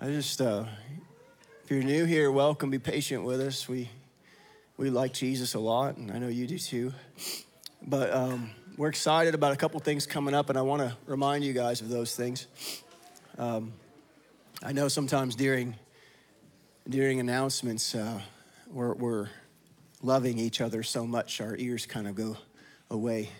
[0.00, 0.64] I just, uh,
[1.64, 2.70] if you're new here, welcome.
[2.70, 3.68] Be patient with us.
[3.68, 3.90] We
[4.76, 6.92] we like Jesus a lot, and I know you do too.
[7.84, 11.42] But um, we're excited about a couple things coming up, and I want to remind
[11.42, 12.46] you guys of those things.
[13.38, 13.72] Um,
[14.62, 15.74] I know sometimes during
[16.88, 18.20] during announcements, uh,
[18.70, 19.28] we're, we're
[20.00, 22.36] loving each other so much, our ears kind of go
[22.88, 23.30] away.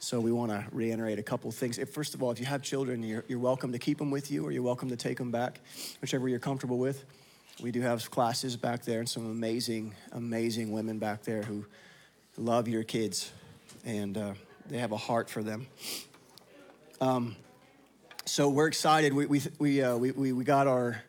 [0.00, 1.76] So we want to reiterate a couple things.
[1.76, 4.30] If, first of all, if you have children, you're, you're welcome to keep them with
[4.30, 5.60] you, or you're welcome to take them back,
[6.00, 7.04] whichever you're comfortable with.
[7.60, 11.64] We do have classes back there, and some amazing, amazing women back there who
[12.36, 13.32] love your kids,
[13.84, 14.34] and uh,
[14.68, 15.66] they have a heart for them.
[17.00, 17.34] Um,
[18.24, 19.12] so we're excited.
[19.12, 21.02] We we we, uh, we, we we got our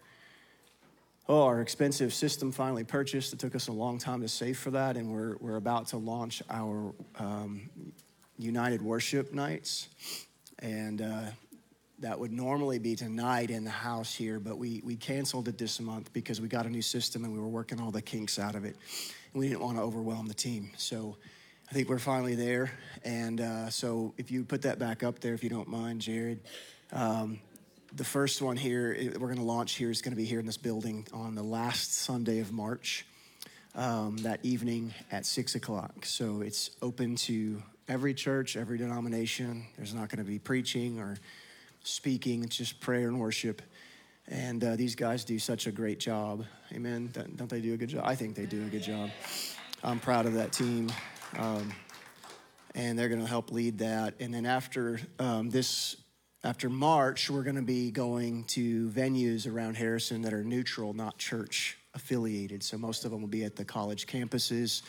[1.27, 3.33] oh our expensive system finally purchased.
[3.33, 5.97] It took us a long time to save for that, and we're we're about to
[5.97, 7.69] launch our um,
[8.39, 9.89] United Worship nights,
[10.59, 11.21] and uh,
[11.99, 15.79] that would normally be tonight in the house here, but we, we canceled it this
[15.81, 18.55] month because we got a new system and we were working all the kinks out
[18.55, 18.77] of it.
[19.33, 20.71] And we didn't want to overwhelm the team.
[20.77, 21.17] So
[21.69, 22.71] I think we're finally there.
[23.03, 26.39] And uh, so if you put that back up there, if you don't mind, Jared.
[26.93, 27.39] Um,
[27.93, 30.45] the first one here, we're going to launch here, is going to be here in
[30.45, 33.05] this building on the last Sunday of March.
[33.75, 36.05] Um, that evening at six o'clock.
[36.05, 39.65] So it's open to every church, every denomination.
[39.75, 41.17] There's not going to be preaching or
[41.83, 43.61] speaking, it's just prayer and worship.
[44.27, 46.45] And uh, these guys do such a great job.
[46.71, 47.11] Amen.
[47.35, 48.03] Don't they do a good job?
[48.05, 49.09] I think they do a good job.
[49.83, 50.91] I'm proud of that team.
[51.35, 51.73] Um,
[52.75, 54.13] and they're going to help lead that.
[54.19, 55.95] And then after um, this,
[56.43, 61.17] after March, we're going to be going to venues around Harrison that are neutral, not
[61.17, 62.61] church affiliated.
[62.61, 64.83] So most of them will be at the college campuses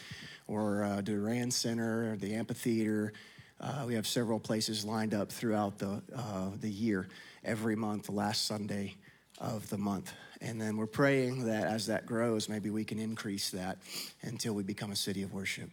[0.50, 3.12] or uh, Durand Center or the amphitheater.
[3.60, 7.08] Uh, we have several places lined up throughout the, uh, the year,
[7.44, 8.96] every month, the last Sunday
[9.38, 10.12] of the month.
[10.40, 13.78] And then we're praying that as that grows, maybe we can increase that
[14.22, 15.70] until we become a city of worship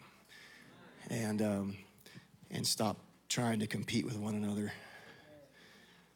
[1.09, 1.77] and, um,
[2.51, 2.97] and stop
[3.29, 4.71] trying to compete with one another.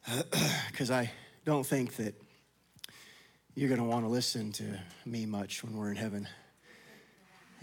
[0.70, 1.10] Because I
[1.44, 2.14] don't think that
[3.54, 4.64] you're going to want to listen to
[5.04, 6.26] me much when we're in heaven.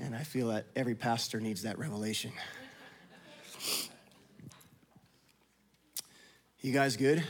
[0.09, 2.31] And I feel that every pastor needs that revelation.
[6.62, 7.24] You guys good?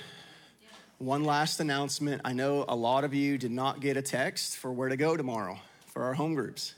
[0.97, 2.21] One last announcement.
[2.23, 5.17] I know a lot of you did not get a text for where to go
[5.17, 6.73] tomorrow for our home groups.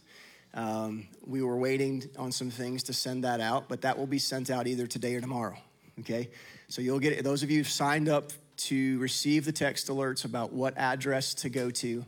[0.56, 4.18] Um, we were waiting on some things to send that out, but that will be
[4.18, 5.58] sent out either today or tomorrow.
[6.00, 6.32] Okay?
[6.68, 7.24] So you'll get it.
[7.24, 11.50] Those of you who've signed up to receive the text alerts about what address to
[11.50, 12.04] go to,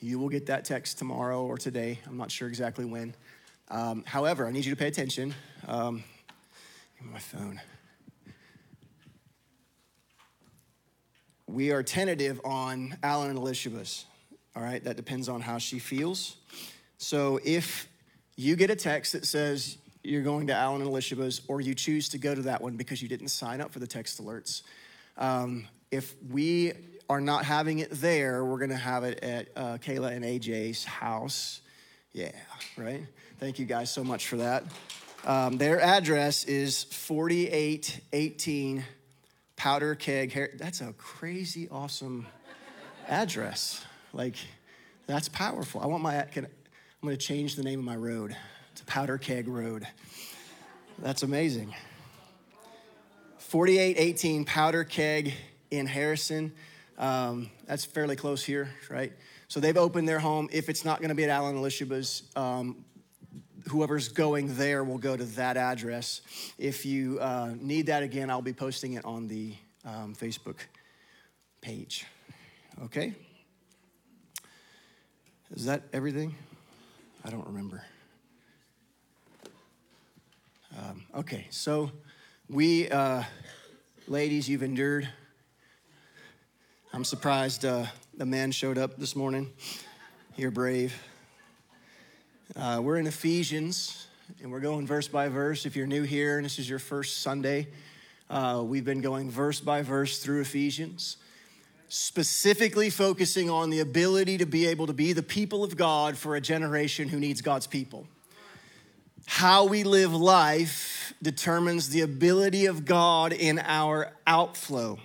[0.00, 2.00] you will get that text tomorrow or today.
[2.08, 3.14] I'm not sure exactly when.
[3.68, 5.34] Um, however, I need you to pay attention.
[5.66, 6.04] Um,
[7.12, 7.60] my phone.
[11.46, 14.04] We are tentative on Alan and Elizabeth.
[14.54, 16.36] All right, that depends on how she feels.
[16.98, 17.88] So if
[18.36, 22.08] you get a text that says you're going to Alan and Elizabeth, or you choose
[22.10, 24.62] to go to that one because you didn't sign up for the text alerts,
[25.18, 26.72] um, if we
[27.08, 30.84] are not having it there, we're going to have it at uh, Kayla and AJ's
[30.84, 31.60] house.
[32.12, 32.32] Yeah,
[32.76, 33.02] right?
[33.38, 34.64] Thank you guys so much for that.
[35.26, 38.82] Um, their address is 4818
[39.56, 40.52] Powder Keg.
[40.56, 42.26] That's a crazy awesome
[43.06, 43.84] address.
[44.14, 44.36] Like,
[45.06, 45.82] that's powerful.
[45.82, 46.46] I want my, can,
[47.02, 48.34] I'm to change the name of my road
[48.76, 49.86] to Powder Keg Road.
[50.98, 51.74] That's amazing.
[53.36, 55.34] 4818 Powder Keg
[55.70, 56.54] in Harrison.
[56.96, 59.12] Um, that's fairly close here, right?
[59.48, 60.48] So they've opened their home.
[60.50, 62.82] If it's not going to be at Alan Elishaba's, um,
[63.68, 66.20] whoever's going there will go to that address.
[66.58, 69.54] If you uh, need that again, I'll be posting it on the
[69.84, 70.56] um, Facebook
[71.60, 72.06] page.
[72.84, 73.14] Okay?
[75.54, 76.34] Is that everything?
[77.24, 77.82] I don't remember.
[80.78, 81.90] Um, okay, so
[82.48, 83.22] we, uh,
[84.06, 85.08] ladies, you've endured.
[86.92, 89.50] I'm surprised uh, the man showed up this morning.
[90.36, 90.94] You're brave.
[92.54, 94.06] Uh, we're in Ephesians,
[94.40, 95.66] and we're going verse by verse.
[95.66, 97.66] If you're new here and this is your first Sunday,
[98.30, 101.16] uh, we've been going verse by verse through Ephesians,
[101.88, 106.36] specifically focusing on the ability to be able to be the people of God for
[106.36, 108.06] a generation who needs God's people.
[109.26, 115.00] How we live life determines the ability of God in our outflow.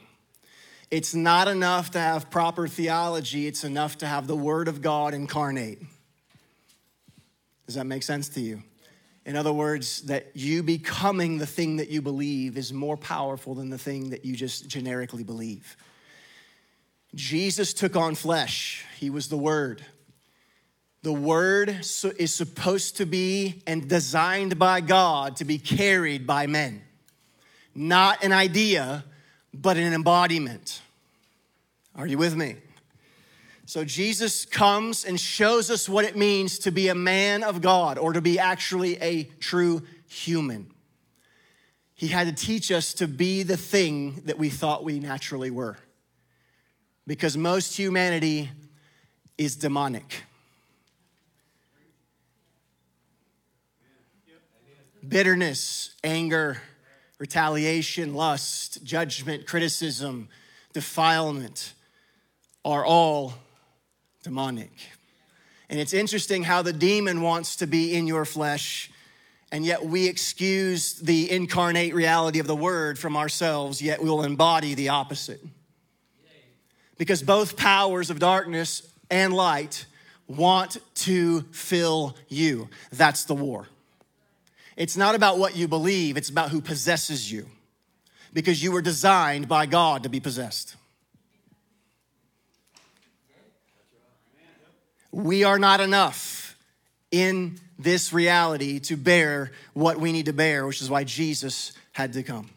[0.91, 5.15] It's not enough to have proper theology, it's enough to have the Word of God
[5.15, 5.79] incarnate.
[7.65, 8.63] Does that make sense to you?
[9.25, 13.69] In other words, that you becoming the thing that you believe is more powerful than
[13.69, 15.77] the thing that you just generically believe.
[17.13, 19.85] Jesus took on flesh, He was the Word.
[21.03, 26.81] The Word is supposed to be and designed by God to be carried by men.
[27.73, 29.03] Not an idea,
[29.53, 30.81] but an embodiment.
[31.95, 32.57] Are you with me?
[33.71, 37.97] So Jesus comes and shows us what it means to be a man of God
[37.97, 40.69] or to be actually a true human.
[41.93, 45.77] He had to teach us to be the thing that we thought we naturally were.
[47.07, 48.49] Because most humanity
[49.37, 50.23] is demonic.
[55.07, 56.61] bitterness, anger,
[57.19, 60.27] retaliation, lust, judgment, criticism,
[60.73, 61.73] defilement
[62.65, 63.33] are all
[64.23, 64.71] demonic.
[65.69, 68.91] And it's interesting how the demon wants to be in your flesh,
[69.51, 74.75] and yet we excuse the incarnate reality of the word from ourselves, yet we'll embody
[74.75, 75.41] the opposite.
[76.97, 79.85] Because both powers of darkness and light
[80.27, 82.69] want to fill you.
[82.91, 83.67] That's the war.
[84.77, 87.47] It's not about what you believe, it's about who possesses you.
[88.33, 90.75] Because you were designed by God to be possessed.
[95.11, 96.57] We are not enough
[97.11, 102.13] in this reality to bear what we need to bear, which is why Jesus had
[102.13, 102.49] to come.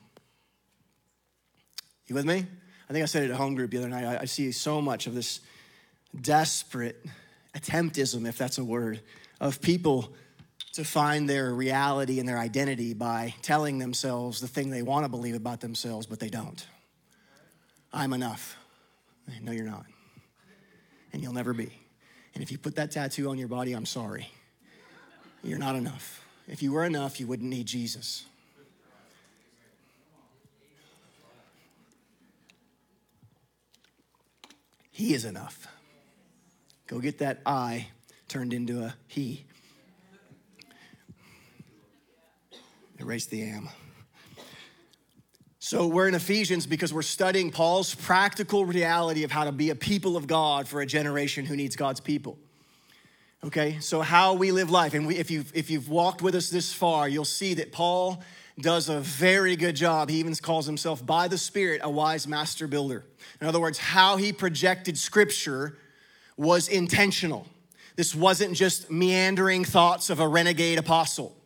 [2.06, 2.46] You with me?
[2.88, 4.04] I think I said it at home group the other night.
[4.20, 5.40] I, see so much of this
[6.20, 7.04] desperate
[7.54, 9.00] attemptism, if that's a word,
[9.40, 10.12] of people
[10.74, 15.08] to find their reality and their identity by telling themselves the thing they want to
[15.08, 16.66] believe about themselves, but they don't.
[17.92, 18.56] I'm enough.
[19.40, 19.86] No, you're not.
[21.12, 21.72] And you'll never be.
[22.34, 24.28] And if you put that tattoo on your body, I'm sorry.
[25.42, 26.24] You're not enough.
[26.48, 28.24] If you were enough, you wouldn't need Jesus.
[34.90, 35.66] He is enough.
[36.86, 37.88] Go get that I
[38.28, 39.44] turned into a he.
[42.98, 43.68] Erase the am.
[45.74, 49.74] So we're in Ephesians because we're studying Paul's practical reality of how to be a
[49.74, 52.38] people of God for a generation who needs God's people.
[53.42, 54.94] Okay, so how we live life.
[54.94, 58.22] And we, if, you've, if you've walked with us this far, you'll see that Paul
[58.60, 60.10] does a very good job.
[60.10, 63.04] He even calls himself, by the Spirit, a wise master builder.
[63.40, 65.76] In other words, how he projected scripture
[66.36, 67.48] was intentional.
[67.96, 71.36] This wasn't just meandering thoughts of a renegade apostle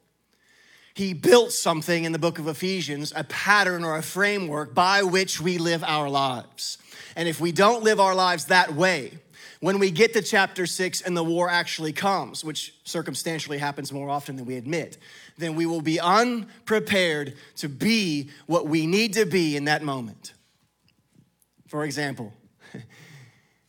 [0.99, 5.41] he built something in the book of Ephesians, a pattern or a framework by which
[5.41, 6.77] we live our lives.
[7.15, 9.13] And if we don't live our lives that way,
[9.61, 14.11] when we get to chapter six and the war actually comes, which circumstantially happens more
[14.11, 14.99] often than we admit,
[15.37, 20.33] then we will be unprepared to be what we need to be in that moment.
[21.69, 22.33] For example,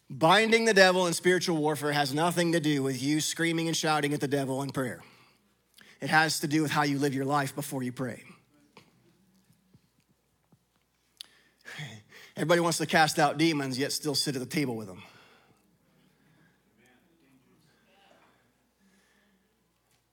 [0.10, 4.16] binding the devil in spiritual warfare has nothing to do with you screaming and shouting
[4.16, 5.04] at the devil in prayer.
[6.01, 8.24] It has to do with how you live your life before you pray.
[12.36, 15.04] Everybody wants to cast out demons, yet still sit at the table with them.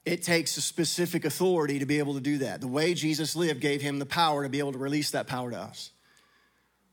[0.04, 2.60] It takes a specific authority to be able to do that.
[2.60, 5.50] The way Jesus lived gave him the power to be able to release that power
[5.50, 5.90] to us.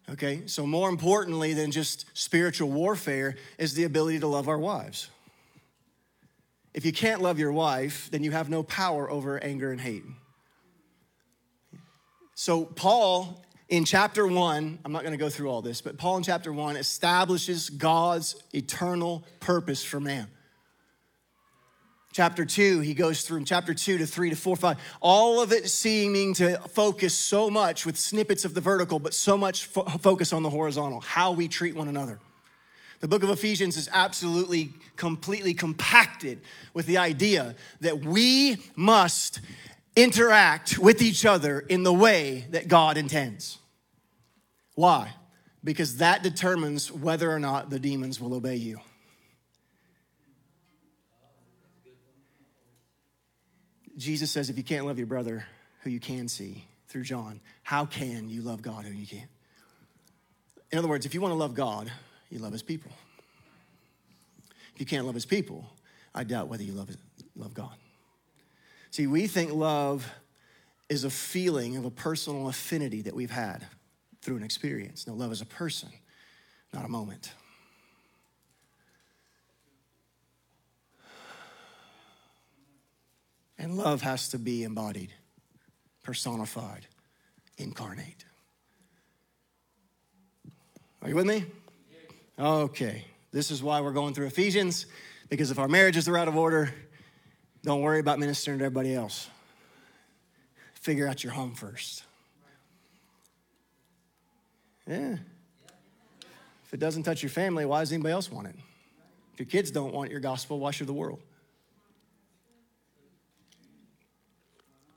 [0.10, 5.10] Okay, so more importantly than just spiritual warfare is the ability to love our wives.
[6.74, 10.04] If you can't love your wife, then you have no power over anger and hate.
[12.36, 16.18] So, Paul in chapter one, I'm not going to go through all this, but Paul
[16.18, 20.28] in chapter one establishes God's eternal purpose for man.
[22.12, 25.68] Chapter two, he goes through chapter two to three to four, five, all of it
[25.70, 30.34] seeming to focus so much with snippets of the vertical, but so much fo- focus
[30.34, 32.20] on the horizontal, how we treat one another.
[33.04, 36.40] The book of Ephesians is absolutely, completely compacted
[36.74, 39.42] with the idea that we must
[39.94, 43.58] interact with each other in the way that God intends.
[44.76, 45.12] Why?
[45.66, 48.80] Because that determines whether or not the demons will obey you.
[53.98, 55.46] Jesus says if you can't love your brother
[55.82, 59.30] who you can see through John, how can you love God who you can't?
[60.72, 61.92] In other words, if you want to love God,
[62.34, 62.92] you love his people.
[64.74, 65.66] If you can't love his people,
[66.16, 66.90] I doubt whether you love,
[67.36, 67.76] love God.
[68.90, 70.10] See, we think love
[70.90, 73.66] is a feeling of a personal affinity that we've had
[74.22, 75.06] through an experience.
[75.06, 75.90] No, love is a person,
[76.74, 77.34] not a moment.
[83.60, 85.14] And love has to be embodied,
[86.02, 86.88] personified,
[87.58, 88.26] incarnate.
[91.02, 91.46] Are you with me?
[92.38, 94.88] Okay, this is why we're going through Ephesians,
[95.30, 96.74] because if our marriages are out of order,
[97.64, 99.30] don't worry about ministering to everybody else.
[100.74, 102.04] Figure out your home first.
[104.88, 105.18] Yeah.
[106.66, 108.56] If it doesn't touch your family, why does anybody else want it?
[109.34, 111.20] If your kids don't want your gospel, why should the world?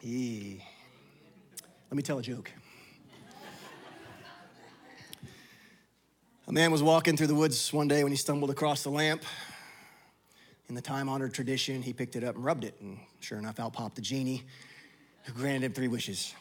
[0.02, 0.58] E.
[1.90, 2.50] Let me tell a joke.
[6.48, 9.24] A man was walking through the woods one day when he stumbled across the lamp.
[10.68, 13.58] In the time honored tradition, he picked it up and rubbed it, and sure enough,
[13.58, 14.44] out popped the genie
[15.24, 16.34] who granted him three wishes.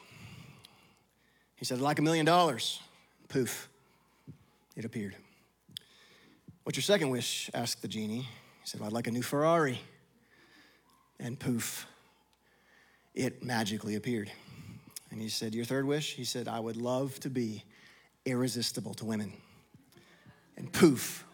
[1.55, 2.81] He said, I'd like a million dollars.
[3.29, 3.67] Poof,
[4.75, 5.15] it appeared.
[6.63, 7.49] What's your second wish?
[7.55, 8.21] asked the genie.
[8.21, 9.79] He said, well, I'd like a new Ferrari.
[11.19, 11.87] And poof,
[13.15, 14.31] it magically appeared.
[15.09, 16.13] And he said, Your third wish?
[16.13, 17.63] He said, I would love to be
[18.25, 19.33] irresistible to women.
[20.57, 21.25] And poof,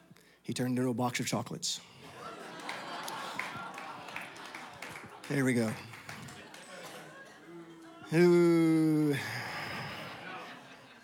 [0.41, 1.79] he turned into a box of chocolates.
[5.29, 5.71] There we go.
[8.13, 9.15] Ooh.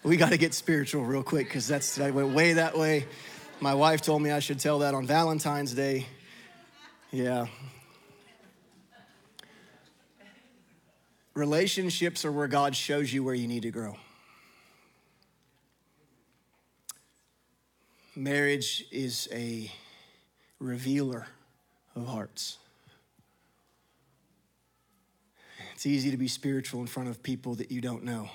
[0.04, 3.06] We got to get spiritual real quick because that's I went way that way.
[3.60, 6.06] My wife told me I should tell that on Valentine's Day.
[7.12, 7.48] Yeah.
[11.34, 13.96] Relationships are where God shows you where you need to grow.
[18.18, 19.72] Marriage is a
[20.58, 21.28] revealer
[21.96, 22.58] of hearts.
[25.76, 28.28] It's easy to be spiritual in front of people that you don't know.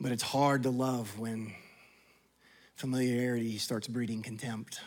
[0.00, 1.54] But it's hard to love when
[2.74, 4.80] familiarity starts breeding contempt.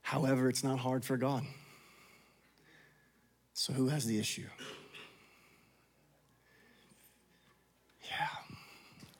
[0.00, 1.44] However, it's not hard for God.
[3.52, 4.48] So, who has the issue?
[8.08, 8.41] Yeah.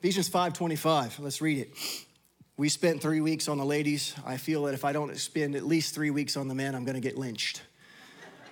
[0.02, 1.20] Ephesians 5:25.
[1.20, 1.72] Let's read it.
[2.56, 4.16] We spent 3 weeks on the ladies.
[4.26, 6.84] I feel that if I don't spend at least 3 weeks on the men, I'm
[6.84, 7.62] going to get lynched.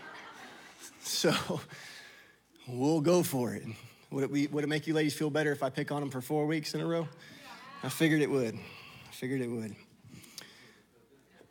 [1.03, 1.61] so,
[2.69, 3.65] we'll go for it.
[4.13, 6.11] Would it, be, would it make you ladies feel better if I pick on them
[6.11, 7.09] for 4 weeks in a row?
[7.83, 8.55] I figured it would.
[8.55, 9.75] I figured it would.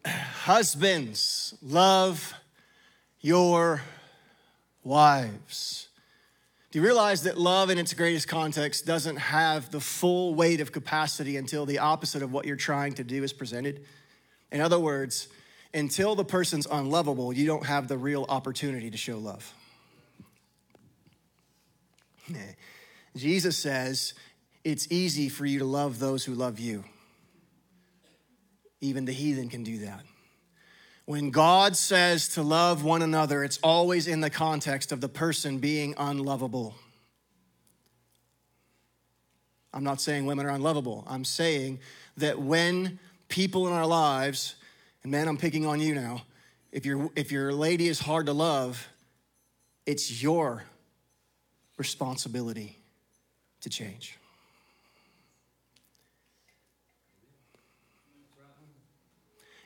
[0.45, 2.33] Husbands, love
[3.19, 3.81] your
[4.81, 5.88] wives.
[6.71, 10.71] Do you realize that love in its greatest context doesn't have the full weight of
[10.71, 13.85] capacity until the opposite of what you're trying to do is presented?
[14.51, 15.29] In other words,
[15.73, 19.51] until the person's unlovable, you don't have the real opportunity to show love.
[23.15, 24.13] Jesus says
[24.63, 26.83] it's easy for you to love those who love you.
[28.81, 30.03] Even the heathen can do that.
[31.09, 35.57] When God says to love one another, it's always in the context of the person
[35.57, 36.75] being unlovable.
[39.73, 41.03] I'm not saying women are unlovable.
[41.09, 41.79] I'm saying
[42.17, 44.53] that when people in our lives,
[45.01, 46.25] and man, I'm picking on you now,
[46.71, 48.87] if your if your lady is hard to love,
[49.87, 50.63] it's your
[51.79, 52.77] responsibility
[53.61, 54.18] to change.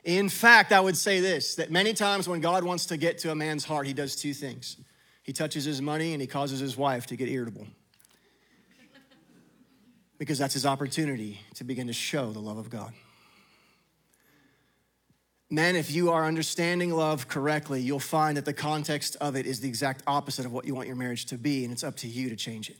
[0.04, 3.30] In fact, I would say this that many times when God wants to get to
[3.30, 4.76] a man's heart, he does two things
[5.24, 7.66] he touches his money and he causes his wife to get irritable.
[10.18, 12.92] Because that's his opportunity to begin to show the love of God.
[15.50, 19.60] Men, if you are understanding love correctly, you'll find that the context of it is
[19.60, 22.08] the exact opposite of what you want your marriage to be, and it's up to
[22.08, 22.76] you to change it.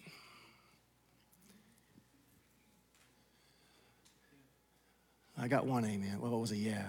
[5.39, 6.19] I got one amen.
[6.21, 6.85] Well, what was a yeah?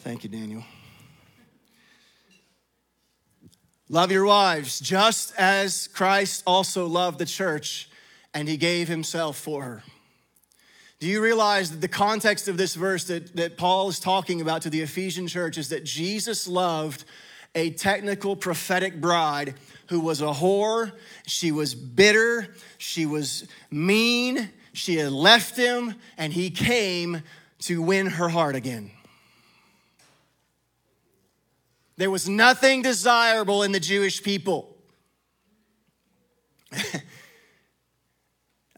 [0.00, 0.64] Thank you, Daniel.
[3.88, 7.88] Love your wives just as Christ also loved the church
[8.34, 9.82] and he gave himself for her.
[11.00, 14.62] Do you realize that the context of this verse that, that Paul is talking about
[14.62, 17.04] to the Ephesian church is that Jesus loved
[17.54, 19.54] a technical prophetic bride
[19.88, 20.92] who was a whore,
[21.26, 27.22] she was bitter, she was mean, she had left him, and he came
[27.60, 28.90] to win her heart again.
[31.96, 34.76] There was nothing desirable in the Jewish people.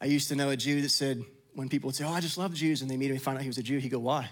[0.01, 1.23] I used to know a Jew that said,
[1.55, 3.49] when people would say, Oh, I just love Jews, and they immediately find out he
[3.49, 4.31] was a Jew, he'd go, Why?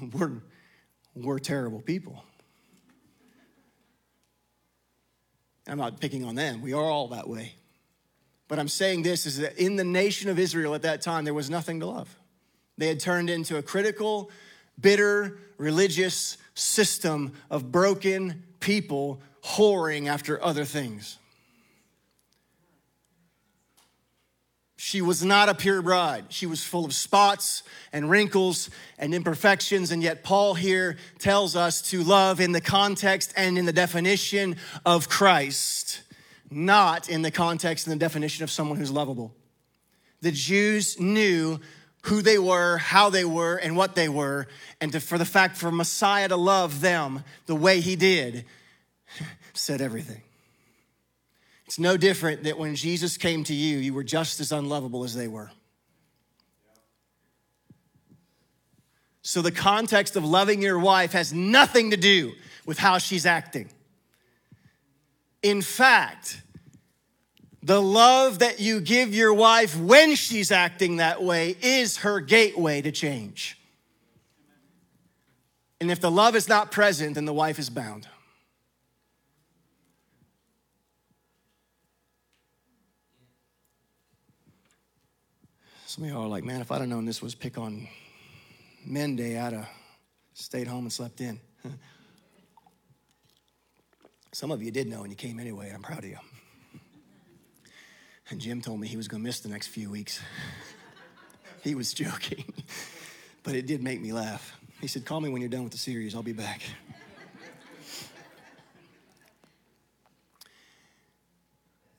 [0.12, 0.32] We're,
[1.14, 2.22] we're terrible people.
[5.66, 7.54] I'm not picking on them, we are all that way.
[8.48, 11.34] But I'm saying this is that in the nation of Israel at that time, there
[11.34, 12.16] was nothing to love.
[12.78, 14.30] They had turned into a critical,
[14.80, 21.18] bitter, religious system of broken people whoring after other things.
[24.86, 26.26] She was not a pure bride.
[26.28, 29.90] She was full of spots and wrinkles and imperfections.
[29.90, 34.56] And yet, Paul here tells us to love in the context and in the definition
[34.84, 36.02] of Christ,
[36.50, 39.34] not in the context and the definition of someone who's lovable.
[40.20, 41.58] The Jews knew
[42.06, 44.46] who they were, how they were, and what they were,
[44.80, 48.44] and to, for the fact for Messiah to love them the way he did
[49.54, 50.22] said everything.
[51.66, 55.14] It's no different that when Jesus came to you, you were just as unlovable as
[55.14, 55.50] they were.
[59.22, 62.34] So the context of loving your wife has nothing to do
[62.64, 63.68] with how she's acting.
[65.42, 66.40] In fact,
[67.66, 72.80] the love that you give your wife when she's acting that way is her gateway
[72.80, 73.58] to change.
[75.80, 78.06] And if the love is not present, then the wife is bound.
[85.86, 87.88] Some of y'all are like, man, if I'd have known this was pick on
[88.84, 89.68] men day, I'd have
[90.34, 91.40] stayed home and slept in.
[94.32, 95.72] Some of you did know and you came anyway.
[95.74, 96.18] I'm proud of you.
[98.28, 100.20] And Jim told me he was going to miss the next few weeks.
[101.62, 102.44] he was joking,
[103.44, 104.58] but it did make me laugh.
[104.80, 106.60] He said, Call me when you're done with the series, I'll be back.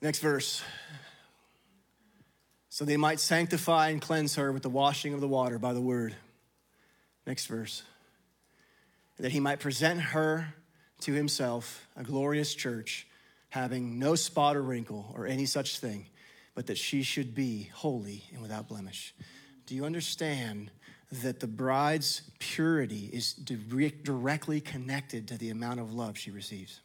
[0.01, 0.61] Next verse.
[2.69, 5.81] So they might sanctify and cleanse her with the washing of the water by the
[5.81, 6.15] word.
[7.25, 7.81] Next verse.
[9.17, 10.53] That he might present her
[11.01, 13.07] to himself, a glorious church,
[13.49, 16.05] having no spot or wrinkle or any such thing
[16.57, 19.13] but that she should be holy and without blemish.
[19.67, 20.71] Do you understand
[21.11, 26.79] that the bride's purity is directly connected to the amount of love she receives?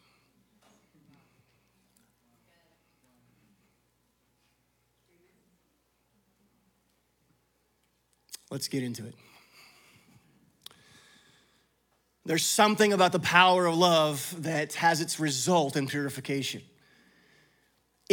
[8.51, 9.15] Let's get into it.
[12.27, 16.61] There's something about the power of love that has its result in purification.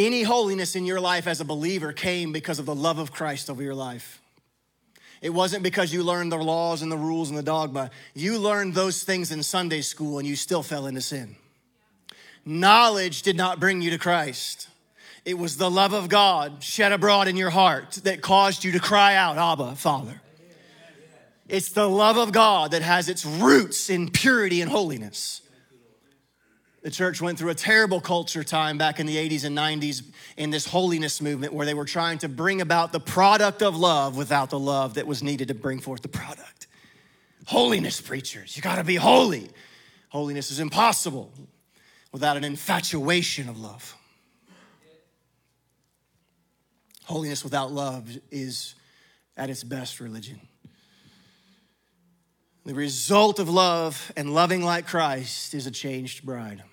[0.06, 3.50] Any holiness in your life as a believer came because of the love of Christ
[3.50, 4.22] over your life.
[5.22, 7.92] It wasn't because you learned the laws and the rules and the dogma.
[8.14, 11.36] You learned those things in Sunday school and you still fell into sin.
[12.46, 14.70] Knowledge did not bring you to Christ.
[15.26, 18.80] It was the love of God shed abroad in your heart that caused you to
[18.80, 20.22] cry out, Abba, Father.
[21.50, 25.42] It's the love of God that has its roots in purity and holiness.
[26.82, 30.04] The church went through a terrible culture time back in the 80s and 90s
[30.38, 34.16] in this holiness movement where they were trying to bring about the product of love
[34.16, 36.68] without the love that was needed to bring forth the product.
[37.46, 39.50] Holiness preachers, you gotta be holy.
[40.10, 41.32] Holiness is impossible
[42.14, 43.96] without an infatuation of love.
[47.04, 48.76] Holiness without love is
[49.36, 50.40] at its best religion.
[52.66, 56.64] The result of love and loving like Christ is a changed bride.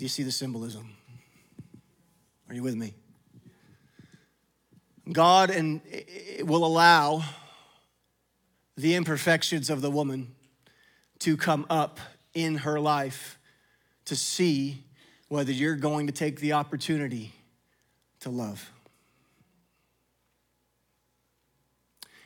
[0.00, 0.94] Do you see the symbolism?
[2.48, 2.94] Are you with me?
[5.12, 7.22] God and eh, will allow
[8.78, 10.34] the imperfections of the woman
[11.18, 12.00] to come up
[12.32, 13.38] in her life
[14.06, 14.86] to see
[15.28, 17.34] whether you're going to take the opportunity
[18.20, 18.72] to love.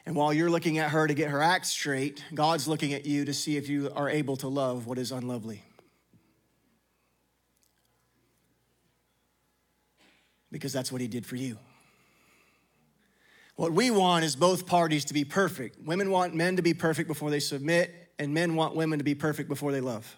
[0.07, 3.25] And while you're looking at her to get her act straight, God's looking at you
[3.25, 5.65] to see if you are able to love what is unlovely.
[10.55, 11.59] Because that's what He did for you.
[13.57, 15.85] What we want is both parties to be perfect.
[15.85, 19.17] Women want men to be perfect before they submit, and men want women to be
[19.17, 20.17] perfect before they love.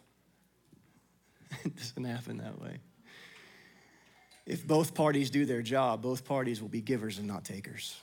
[1.64, 2.80] it doesn't happen that way.
[4.44, 7.96] If both parties do their job, both parties will be givers and not takers.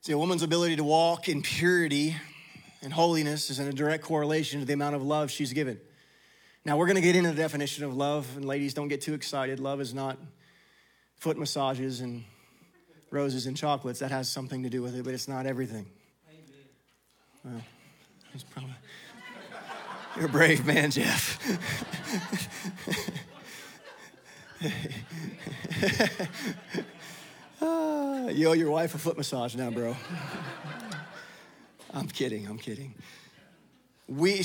[0.00, 2.16] See, a woman's ability to walk in purity
[2.80, 5.78] and holiness is in a direct correlation to the amount of love she's given.
[6.64, 9.14] Now, we're going to get into the definition of love, and ladies, don't get too
[9.14, 9.58] excited.
[9.58, 10.16] Love is not
[11.16, 12.22] foot massages and
[13.10, 13.98] roses and chocolates.
[13.98, 15.86] That has something to do with it, but it's not everything.
[17.44, 17.60] Well,
[18.52, 18.74] probably,
[20.16, 21.40] you're a brave man, Jeff.
[27.60, 29.94] Uh, you owe your wife a foot massage now, bro.
[31.94, 32.92] I'm kidding, I'm kidding.
[34.08, 34.44] We,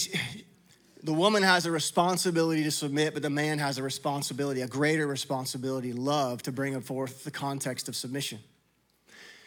[1.08, 5.08] the woman has a responsibility to submit, but the man has a responsibility, a greater
[5.08, 8.40] responsibility, love, to bring forth the context of submission.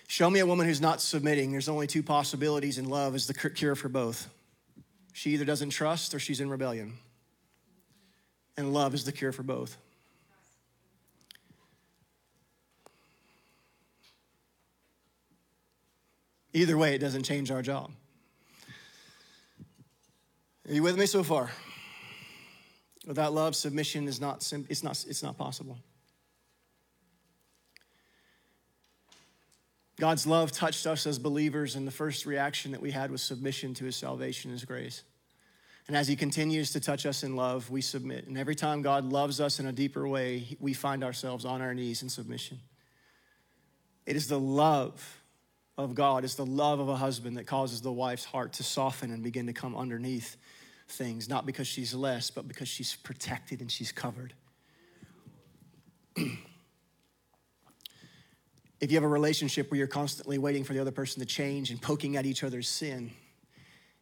[0.07, 1.53] Show me a woman who's not submitting.
[1.53, 4.27] There's only two possibilities, and love is the cure for both.
[5.13, 6.95] She either doesn't trust or she's in rebellion.
[8.57, 9.77] and love is the cure for both.
[16.55, 17.91] Either way, it doesn't change our job.
[20.71, 21.51] Are you with me so far?
[23.05, 24.37] Without love, submission is not,
[24.69, 25.77] it's not, it's not possible.
[29.99, 33.75] God's love touched us as believers, and the first reaction that we had was submission
[33.75, 35.03] to his salvation, his grace.
[35.89, 38.29] And as he continues to touch us in love, we submit.
[38.29, 41.75] And every time God loves us in a deeper way, we find ourselves on our
[41.75, 42.61] knees in submission.
[44.07, 45.21] It is the love
[45.77, 49.11] of God, it's the love of a husband that causes the wife's heart to soften
[49.11, 50.37] and begin to come underneath
[50.91, 54.35] things, not because she's less, but because she's protected and she's covered.
[56.17, 56.39] if
[58.91, 61.81] you have a relationship where you're constantly waiting for the other person to change and
[61.81, 63.11] poking at each other's sin,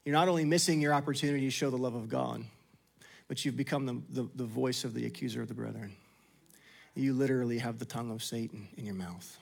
[0.04, 2.44] you're not only missing your opportunity to show the love of God,
[3.28, 5.94] but you've become the, the, the voice of the accuser of the brethren.
[6.94, 9.38] You literally have the tongue of Satan in your mouth.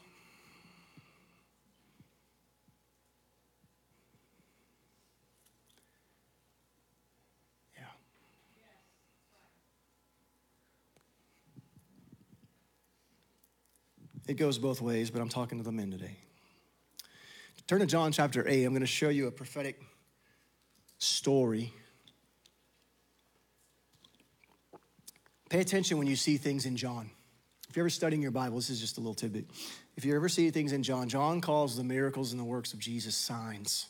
[14.27, 16.17] It goes both ways, but I'm talking to the men today.
[17.69, 18.65] Turn to John chapter 8.
[18.65, 19.81] I'm going to show you a prophetic
[20.99, 21.73] story.
[25.49, 27.11] Pay attention when you see things in John.
[27.69, 29.47] If you're ever studying your Bible, this is just a little tidbit.
[29.97, 32.79] If you ever see things in John, John calls the miracles and the works of
[32.79, 33.87] Jesus signs,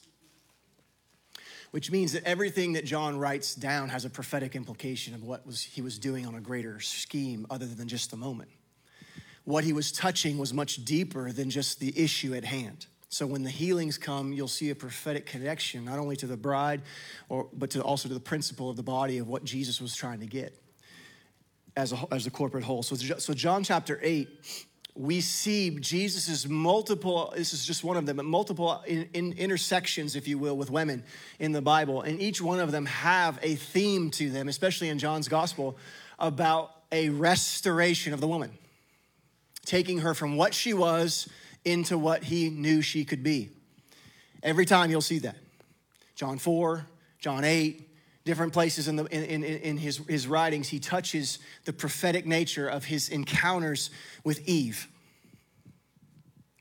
[1.70, 5.62] which means that everything that John writes down has a prophetic implication of what was,
[5.62, 8.50] he was doing on a greater scheme other than just the moment
[9.46, 12.86] what he was touching was much deeper than just the issue at hand.
[13.08, 16.82] So when the healings come, you'll see a prophetic connection, not only to the bride,
[17.28, 20.18] or, but to also to the principle of the body of what Jesus was trying
[20.18, 20.60] to get
[21.76, 22.82] as a, as a corporate whole.
[22.82, 24.28] So, so John chapter 8,
[24.96, 30.16] we see Jesus's multiple, this is just one of them, but multiple in, in intersections,
[30.16, 31.04] if you will, with women
[31.38, 32.02] in the Bible.
[32.02, 35.78] And each one of them have a theme to them, especially in John's gospel,
[36.18, 38.50] about a restoration of the woman
[39.66, 41.28] taking her from what she was
[41.64, 43.50] into what he knew she could be.
[44.42, 45.36] Every time you'll see that.
[46.14, 46.86] John 4,
[47.18, 47.86] John 8,
[48.24, 52.68] different places in, the, in, in, in his, his writings, he touches the prophetic nature
[52.68, 53.90] of his encounters
[54.24, 54.88] with Eve.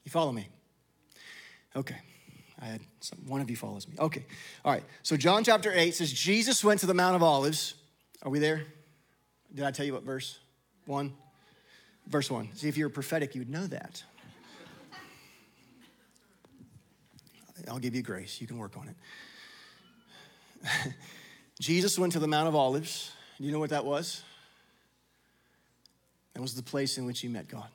[0.03, 0.49] You follow me?
[1.75, 1.97] Okay.
[2.59, 3.95] I had some, one of you follows me.
[3.99, 4.25] Okay.
[4.63, 4.83] All right.
[5.03, 7.75] So John chapter 8 says Jesus went to the Mount of Olives.
[8.23, 8.63] Are we there?
[9.53, 10.39] Did I tell you what verse?
[10.85, 11.13] One?
[12.07, 12.49] Verse 1.
[12.53, 14.03] See, if you're prophetic, you would know that.
[17.67, 18.39] I'll give you grace.
[18.39, 20.93] You can work on it.
[21.59, 23.11] Jesus went to the Mount of Olives.
[23.37, 24.23] Do you know what that was?
[26.33, 27.67] That was the place in which he met God.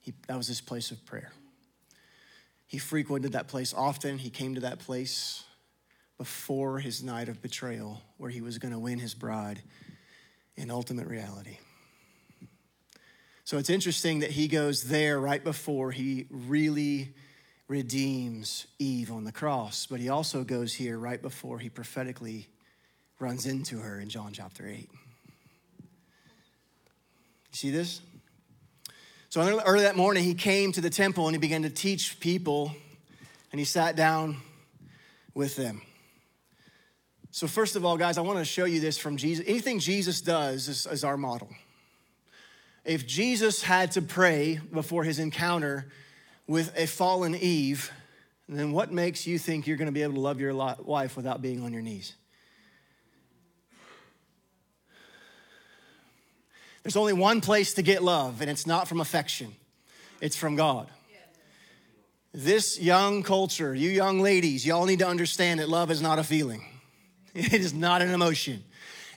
[0.00, 1.32] He, that was his place of prayer.
[2.66, 4.18] He frequented that place often.
[4.18, 5.44] He came to that place
[6.18, 9.62] before his night of betrayal, where he was going to win his bride
[10.56, 11.58] in ultimate reality.
[13.46, 17.14] So it's interesting that he goes there right before he really
[17.68, 22.48] redeems Eve on the cross, but he also goes here right before he prophetically
[23.20, 24.76] runs into her in John chapter 8.
[24.80, 24.88] You
[27.52, 28.00] see this?
[29.28, 32.74] So early that morning, he came to the temple and he began to teach people,
[33.52, 34.38] and he sat down
[35.34, 35.82] with them.
[37.30, 39.44] So, first of all, guys, I want to show you this from Jesus.
[39.46, 41.48] Anything Jesus does is, is our model.
[42.86, 45.86] If Jesus had to pray before his encounter
[46.46, 47.90] with a fallen Eve,
[48.48, 51.42] then what makes you think you're going to be able to love your wife without
[51.42, 52.14] being on your knees?
[56.84, 59.52] There's only one place to get love, and it's not from affection,
[60.20, 60.88] it's from God.
[62.32, 66.24] This young culture, you young ladies, y'all need to understand that love is not a
[66.24, 66.64] feeling,
[67.34, 68.62] it is not an emotion,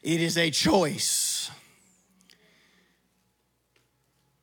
[0.01, 1.38] it is a choice.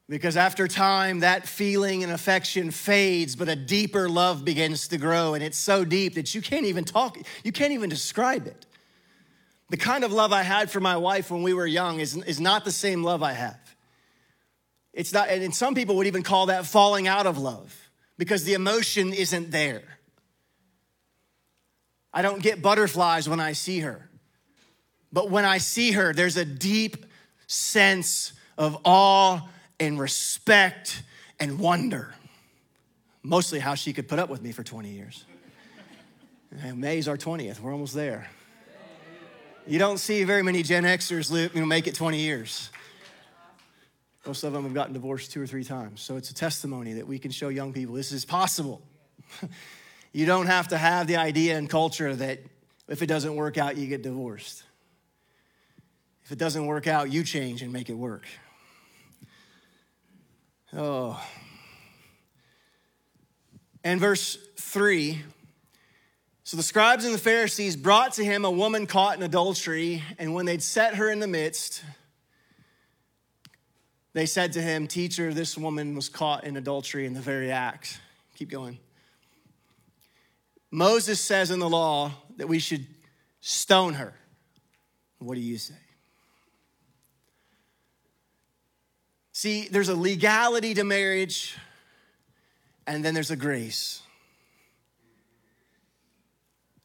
[0.08, 5.34] Because after time, that feeling and affection fades, but a deeper love begins to grow.
[5.34, 8.66] And it's so deep that you can't even talk, you can't even describe it.
[9.68, 12.38] The kind of love I had for my wife when we were young is, is
[12.38, 13.58] not the same love I have.
[14.92, 17.76] It's not, and some people would even call that falling out of love
[18.16, 19.82] because the emotion isn't there.
[22.14, 24.08] I don't get butterflies when I see her.
[25.12, 27.04] But when I see her, there's a deep
[27.46, 29.40] sense of awe
[29.78, 31.02] and respect
[31.38, 32.14] and wonder.
[33.22, 35.24] Mostly how she could put up with me for 20 years.
[36.62, 37.60] And May's our 20th.
[37.60, 38.28] We're almost there.
[39.66, 42.70] You don't see very many Gen Xers live, you know, make it 20 years.
[44.24, 46.00] Most of them have gotten divorced two or three times.
[46.00, 48.80] So it's a testimony that we can show young people this is possible.
[50.12, 52.40] you don't have to have the idea and culture that
[52.88, 54.62] if it doesn't work out, you get divorced.
[56.24, 58.24] If it doesn't work out, you change and make it work.
[60.76, 61.20] Oh.
[63.82, 65.22] And verse 3
[66.46, 70.32] so the scribes and the Pharisees brought to him a woman caught in adultery, and
[70.32, 71.82] when they'd set her in the midst,
[74.12, 77.98] they said to him, Teacher, this woman was caught in adultery in the very act.
[78.36, 78.78] Keep going.
[80.70, 82.86] Moses says in the law that we should
[83.40, 84.14] stone her.
[85.18, 85.74] What do you say?
[89.36, 91.58] See, there's a legality to marriage,
[92.86, 94.00] and then there's a grace.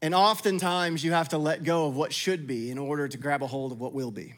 [0.02, 3.42] And oftentimes you have to let go of what should be in order to grab
[3.42, 4.34] a hold of what will be.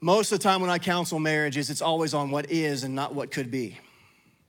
[0.00, 3.14] Most of the time when I counsel marriages, it's always on what is and not
[3.14, 3.78] what could be.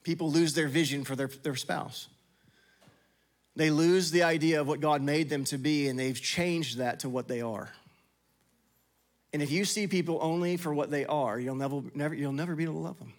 [0.02, 2.08] People lose their vision for their, their spouse.
[3.56, 7.02] They lose the idea of what God made them to be, and they've changed that
[7.02, 7.70] to what they are.
[9.32, 12.56] And if you see people only for what they are, you'll never, never, you'll never
[12.56, 13.14] be able to love them.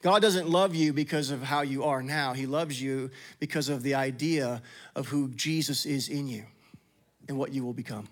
[0.00, 2.32] God doesn't love you because of how you are now.
[2.32, 4.60] He loves you because of the idea
[4.96, 6.44] of who Jesus is in you
[7.28, 8.08] and what you will become.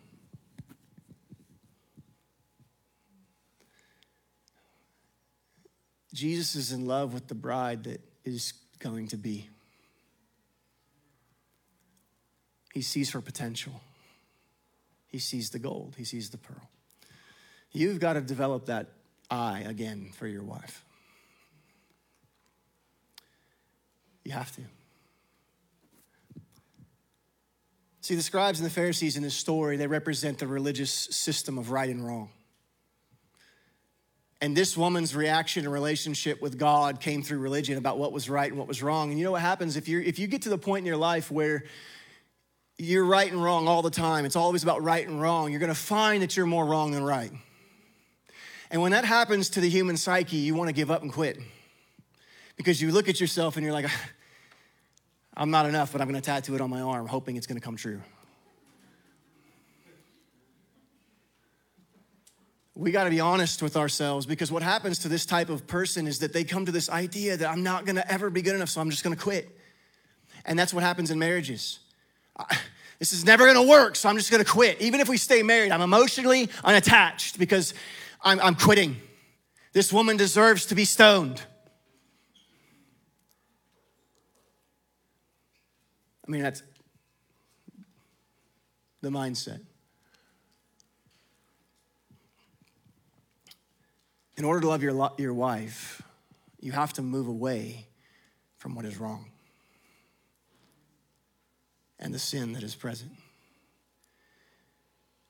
[6.14, 9.48] Jesus is in love with the bride that is going to be.
[12.72, 13.80] He sees her potential.
[15.11, 15.94] He sees the gold.
[15.99, 16.70] He sees the pearl.
[17.73, 18.88] You've got to develop that
[19.31, 20.85] eye again for your wife.
[24.25, 24.62] You have to.
[28.01, 31.70] See, the scribes and the Pharisees in this story, they represent the religious system of
[31.70, 32.31] right and wrong.
[34.40, 38.49] And this woman's reaction and relationship with God came through religion about what was right
[38.49, 39.11] and what was wrong.
[39.11, 40.96] And you know what happens if you if you get to the point in your
[40.96, 41.64] life where
[42.81, 45.69] you're right and wrong all the time, it's always about right and wrong, you're going
[45.69, 47.31] to find that you're more wrong than right.
[48.71, 51.38] And when that happens to the human psyche, you want to give up and quit
[52.57, 53.90] because you look at yourself and you're like,
[55.37, 57.59] I'm not enough, but I'm going to tattoo it on my arm, hoping it's going
[57.59, 58.01] to come true.
[62.75, 66.07] We got to be honest with ourselves because what happens to this type of person
[66.07, 68.55] is that they come to this idea that I'm not going to ever be good
[68.55, 69.55] enough, so I'm just going to quit.
[70.47, 71.80] And that's what happens in marriages.
[73.00, 74.81] This is never gonna work, so I'm just gonna quit.
[74.83, 77.72] Even if we stay married, I'm emotionally unattached because
[78.20, 78.96] I'm, I'm quitting.
[79.72, 81.40] This woman deserves to be stoned.
[86.26, 86.62] I mean, that's
[89.00, 89.61] the mindset.
[94.37, 96.03] In order to love your, your wife,
[96.61, 97.87] you have to move away
[98.59, 99.30] from what is wrong
[102.01, 103.13] and the sin that is present.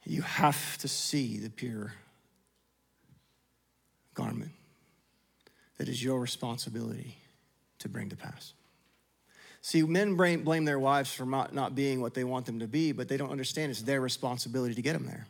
[0.07, 1.93] You have to see the pure
[4.15, 4.53] garment
[5.77, 7.17] that is your responsibility
[7.81, 8.55] to bring to pass.
[9.63, 13.09] See, men blame their wives for not, being what they want them to be, but
[13.09, 15.27] they don't understand it's their responsibility to get them there.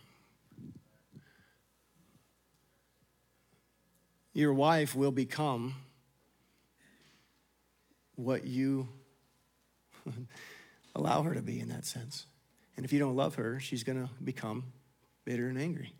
[4.32, 5.74] Your wife will become
[8.14, 8.88] what you
[10.94, 12.26] allow her to be in that sense.
[12.76, 14.72] And if you don't love her, she's going to become
[15.24, 15.94] bitter and angry,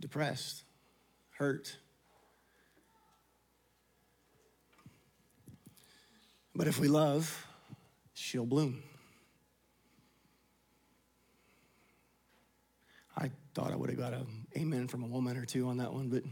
[0.00, 0.64] depressed,
[1.30, 1.76] hurt.
[6.54, 7.46] But if we love,
[8.14, 8.82] she'll bloom.
[13.16, 15.92] I thought I would have got an amen from a woman or two on that
[15.92, 16.22] one, but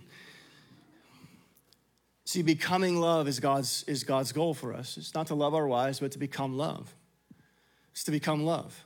[2.31, 4.97] see, becoming love is God's, is God's goal for us.
[4.97, 6.95] It's not to love our wives, but to become love.
[7.93, 8.85] It's to become love.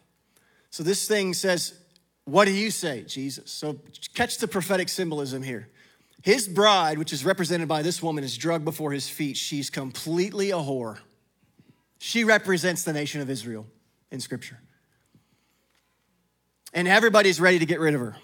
[0.70, 1.74] So this thing says,
[2.24, 3.50] What do you say, Jesus?
[3.50, 3.78] So
[4.14, 5.68] catch the prophetic symbolism here.
[6.22, 9.36] His bride, which is represented by this woman, is drugged before his feet.
[9.36, 10.98] She's completely a whore.
[11.98, 13.66] She represents the nation of Israel
[14.10, 14.58] in Scripture.
[16.72, 18.16] And everybody's ready to get rid of her.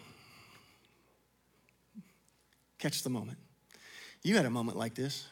[2.78, 3.38] Catch the moment.
[4.22, 5.26] You had a moment like this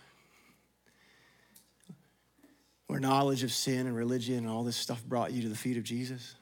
[2.89, 5.77] where knowledge of sin and religion and all this stuff brought you to the feet
[5.77, 6.35] of Jesus.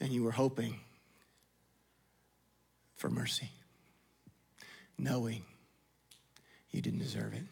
[0.00, 0.80] And you were hoping
[2.96, 3.50] for mercy,
[4.96, 5.42] knowing
[6.70, 7.44] you didn't deserve it.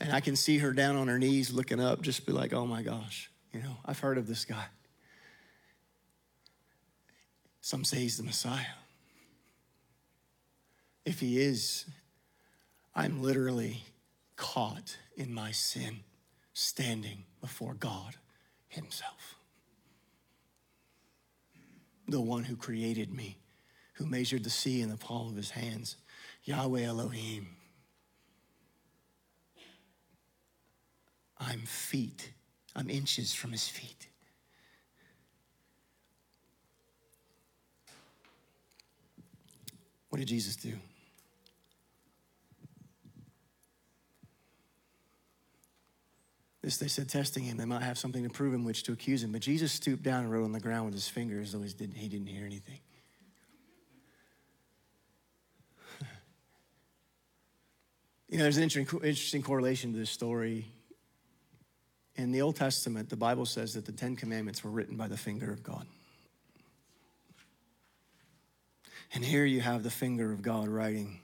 [0.00, 2.66] And I can see her down on her knees looking up, just be like, oh
[2.66, 4.64] my gosh, you know, I've heard of this guy.
[7.60, 8.76] Some say he's the Messiah.
[11.04, 11.86] If he is,
[12.94, 13.82] I'm literally
[14.36, 16.00] caught in my sin,
[16.52, 18.16] standing before God
[18.68, 19.36] Himself.
[22.08, 23.38] The one who created me,
[23.94, 25.96] who measured the sea in the palm of His hands,
[26.44, 27.56] Yahweh Elohim.
[31.38, 32.32] I'm feet,
[32.76, 34.09] I'm inches from His feet.
[40.20, 40.74] Did Jesus do?
[46.60, 49.24] This, they said, testing him, they might have something to prove him, which to accuse
[49.24, 49.32] him.
[49.32, 51.70] But Jesus stooped down and wrote on the ground with his finger as though he
[51.70, 52.80] didn't, he didn't hear anything.
[58.28, 60.70] you know, there's an interesting, interesting correlation to this story.
[62.16, 65.16] In the Old Testament, the Bible says that the Ten Commandments were written by the
[65.16, 65.86] finger of God.
[69.12, 71.20] And here you have the finger of God writing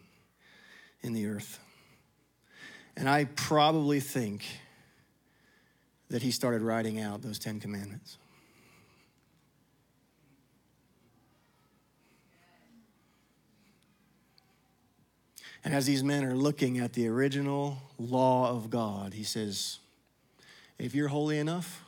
[1.03, 1.61] in the earth.
[2.97, 4.45] And I probably think
[6.09, 8.19] that he started writing out those Ten Commandments.
[15.65, 19.81] And as these men are looking at the original law of God, he says,
[20.79, 21.85] If you're holy enough,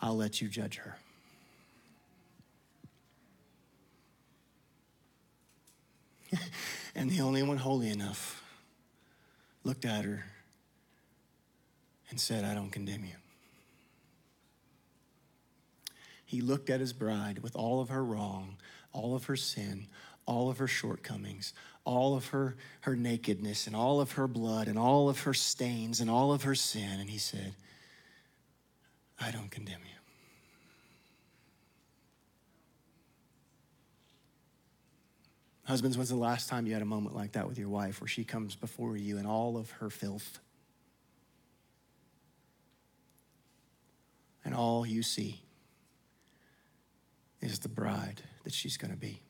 [0.00, 0.96] I'll let you judge her.
[6.94, 8.42] and the only one holy enough
[9.64, 10.24] looked at her
[12.10, 13.14] and said, I don't condemn you.
[16.24, 18.56] He looked at his bride with all of her wrong,
[18.92, 19.86] all of her sin,
[20.26, 24.78] all of her shortcomings, all of her, her nakedness, and all of her blood, and
[24.78, 27.54] all of her stains, and all of her sin, and he said,
[29.18, 29.97] I don't condemn you.
[35.68, 38.08] Husbands, when's the last time you had a moment like that with your wife where
[38.08, 40.38] she comes before you in all of her filth?
[44.46, 45.42] And all you see
[47.42, 49.20] is the bride that she's going to be.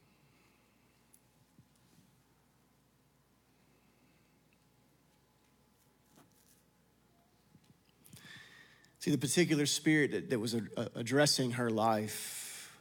[9.01, 10.55] See, the particular spirit that, that was
[10.94, 12.79] addressing her life,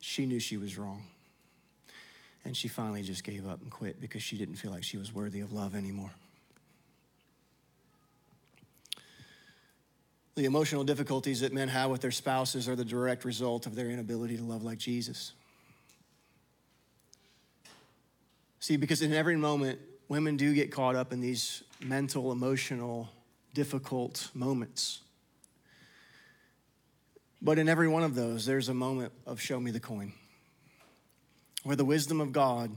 [0.00, 1.04] she knew she was wrong.
[2.44, 5.12] And she finally just gave up and quit because she didn't feel like she was
[5.12, 6.10] worthy of love anymore.
[10.34, 13.90] The emotional difficulties that men have with their spouses are the direct result of their
[13.90, 15.32] inability to love like Jesus.
[18.60, 19.78] See, because in every moment,
[20.08, 23.10] women do get caught up in these mental, emotional,
[23.54, 25.00] difficult moments.
[27.42, 30.12] But in every one of those, there's a moment of show me the coin
[31.62, 32.70] where the wisdom of God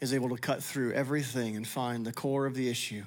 [0.00, 3.02] is able to cut through everything and find the core of the issue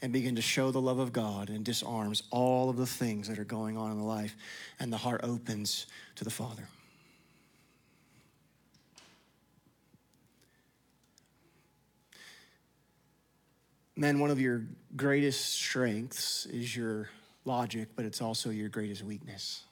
[0.00, 3.38] and begin to show the love of God and disarms all of the things that
[3.38, 4.34] are going on in the life,
[4.80, 6.66] and the heart opens to the Father.
[13.94, 14.64] Men, one of your
[14.96, 17.08] greatest strengths is your
[17.44, 19.62] logic, but it's also your greatest weakness.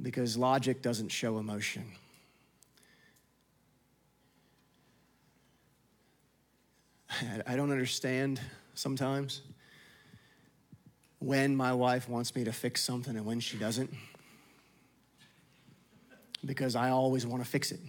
[0.00, 1.84] Because logic doesn't show emotion.
[7.46, 8.40] I don't understand
[8.74, 9.42] sometimes
[11.18, 13.92] when my wife wants me to fix something and when she doesn't
[16.44, 17.80] because I always want to fix it.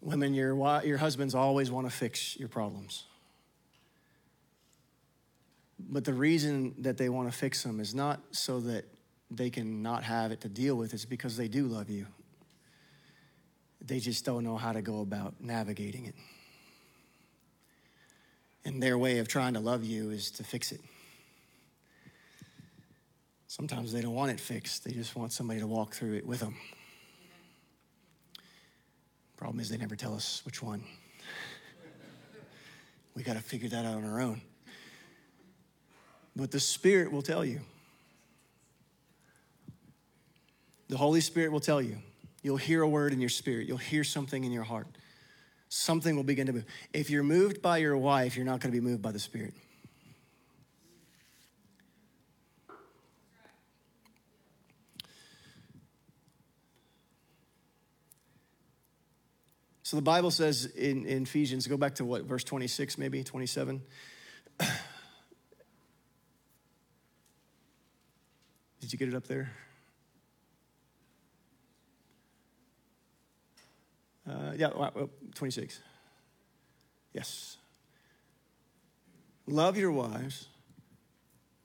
[0.00, 3.04] Women, your, your husbands always want to fix your problems.
[5.78, 8.86] But the reason that they want to fix them is not so that
[9.30, 12.06] they can not have it to deal with, it's because they do love you.
[13.82, 16.14] They just don't know how to go about navigating it.
[18.64, 20.80] And their way of trying to love you is to fix it.
[23.46, 26.40] Sometimes they don't want it fixed, they just want somebody to walk through it with
[26.40, 26.54] them.
[29.36, 30.84] Problem is, they never tell us which one.
[33.14, 34.42] we got to figure that out on our own.
[36.36, 37.60] But the Spirit will tell you.
[40.88, 41.96] The Holy Spirit will tell you.
[42.42, 44.86] You'll hear a word in your spirit, you'll hear something in your heart
[45.70, 46.66] something will begin to move.
[46.92, 49.54] If you're moved by your wife, you're not going to be moved by the Spirit.
[59.84, 63.80] So the Bible says in, in Ephesians, go back to what, verse 26, maybe 27.
[68.80, 69.50] Did you get it up there?
[74.30, 74.70] Uh, yeah,
[75.34, 75.80] 26.
[77.12, 77.56] Yes.
[79.46, 80.46] Love your wives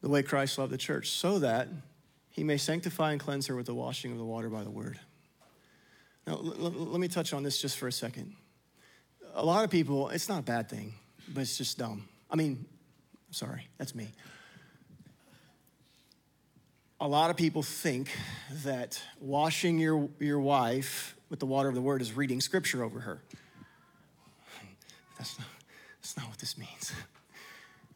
[0.02, 1.68] the way Christ loved the church, so that
[2.30, 5.00] he may sanctify and cleanse her with the washing of the water by the word.
[6.28, 8.36] Now, l- l- let me touch on this just for a second.
[9.34, 10.94] A lot of people, it's not a bad thing,
[11.34, 12.08] but it's just dumb.
[12.30, 12.66] I mean,
[13.32, 14.10] sorry, that's me.
[17.00, 18.10] A lot of people think
[18.64, 23.00] that washing your, your wife with the water of the word is reading scripture over
[23.00, 23.22] her.
[25.18, 25.48] That's not,
[26.02, 26.92] that's not what this means.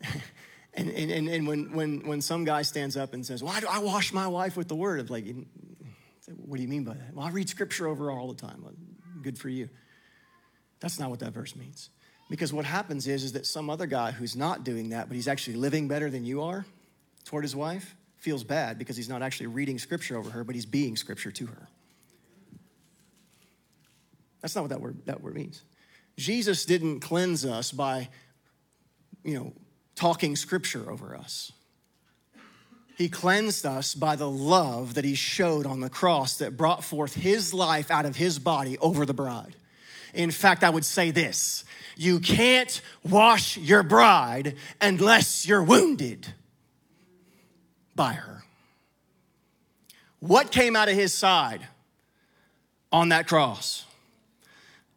[0.74, 3.68] and, and, and, and when, when, when some guy stands up and says, Why do
[3.70, 5.00] I wash my wife with the word?
[5.00, 5.26] Of like,
[6.46, 7.14] what do you mean by that?
[7.14, 8.64] Well, I read scripture over her all the time.
[9.22, 9.70] Good for you.
[10.80, 11.90] That's not what that verse means.
[12.30, 15.28] Because what happens is, is that some other guy who's not doing that, but he's
[15.28, 16.66] actually living better than you are
[17.26, 20.66] toward his wife, feels bad because he's not actually reading scripture over her, but he's
[20.66, 21.68] being scripture to her.
[24.42, 25.64] That's not what that word, that word means.
[26.18, 28.10] Jesus didn't cleanse us by,
[29.24, 29.54] you know,
[29.96, 31.52] talking scripture over us.
[32.98, 37.14] He cleansed us by the love that he showed on the cross that brought forth
[37.16, 39.56] his life out of his body over the bride.
[40.14, 41.64] In fact, I would say this
[41.96, 46.28] you can't wash your bride unless you're wounded
[47.96, 48.44] by her.
[50.20, 51.66] What came out of his side
[52.92, 53.86] on that cross?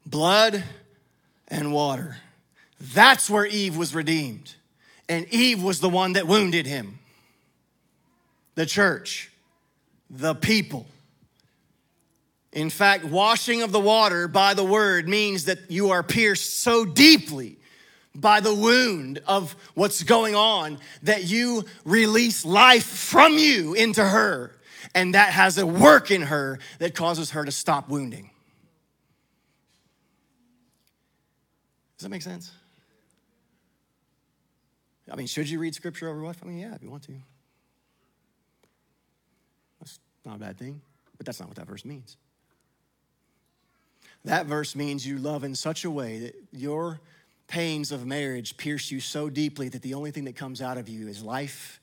[0.06, 0.64] Blood
[1.48, 2.16] and water.
[2.80, 4.54] That's where Eve was redeemed.
[5.08, 6.98] And Eve was the one that wounded him.
[8.54, 9.30] The church,
[10.10, 10.86] the people.
[12.52, 16.84] In fact, washing of the water by the word means that you are pierced so
[16.84, 17.56] deeply
[18.14, 24.54] by the wound of what's going on that you release life from you into her.
[24.94, 28.31] And that has a work in her that causes her to stop wounding.
[32.02, 32.50] Does that make sense?
[35.08, 36.40] I mean, should you read scripture over wife?
[36.42, 37.12] I mean, yeah, if you want to.
[39.78, 40.80] That's not a bad thing,
[41.16, 42.16] but that's not what that verse means.
[44.24, 47.00] That verse means you love in such a way that your
[47.46, 50.88] pains of marriage pierce you so deeply that the only thing that comes out of
[50.88, 51.80] you is life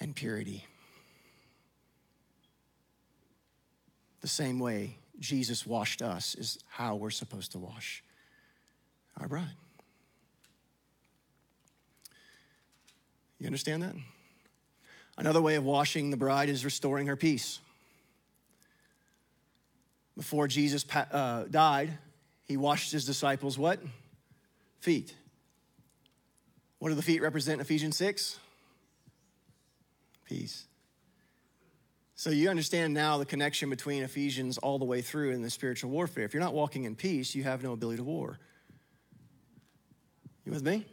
[0.00, 0.64] and purity.
[4.22, 8.02] The same way Jesus washed us is how we're supposed to wash
[9.18, 9.56] our bride.
[13.38, 13.94] You understand that?
[15.16, 17.60] Another way of washing the bride is restoring her peace.
[20.16, 21.96] Before Jesus uh, died,
[22.46, 23.80] he washed his disciples what?
[24.80, 25.14] Feet.
[26.78, 28.38] What do the feet represent in Ephesians 6?
[30.26, 30.64] Peace.
[32.14, 35.90] So you understand now the connection between Ephesians all the way through in the spiritual
[35.90, 36.24] warfare.
[36.24, 38.38] If you're not walking in peace, you have no ability to war.
[40.50, 40.84] You with me?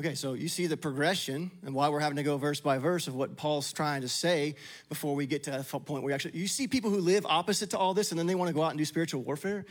[0.00, 3.06] Okay, so you see the progression and why we're having to go verse by verse
[3.06, 4.56] of what Paul's trying to say
[4.88, 7.70] before we get to that point where you actually, you see people who live opposite
[7.70, 9.64] to all this and then they want to go out and do spiritual warfare,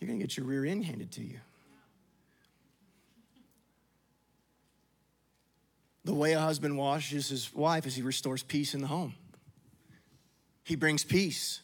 [0.00, 1.38] you're going to get your rear end handed to you.
[6.04, 9.14] The way a husband washes his wife is he restores peace in the home.
[10.64, 11.60] He brings peace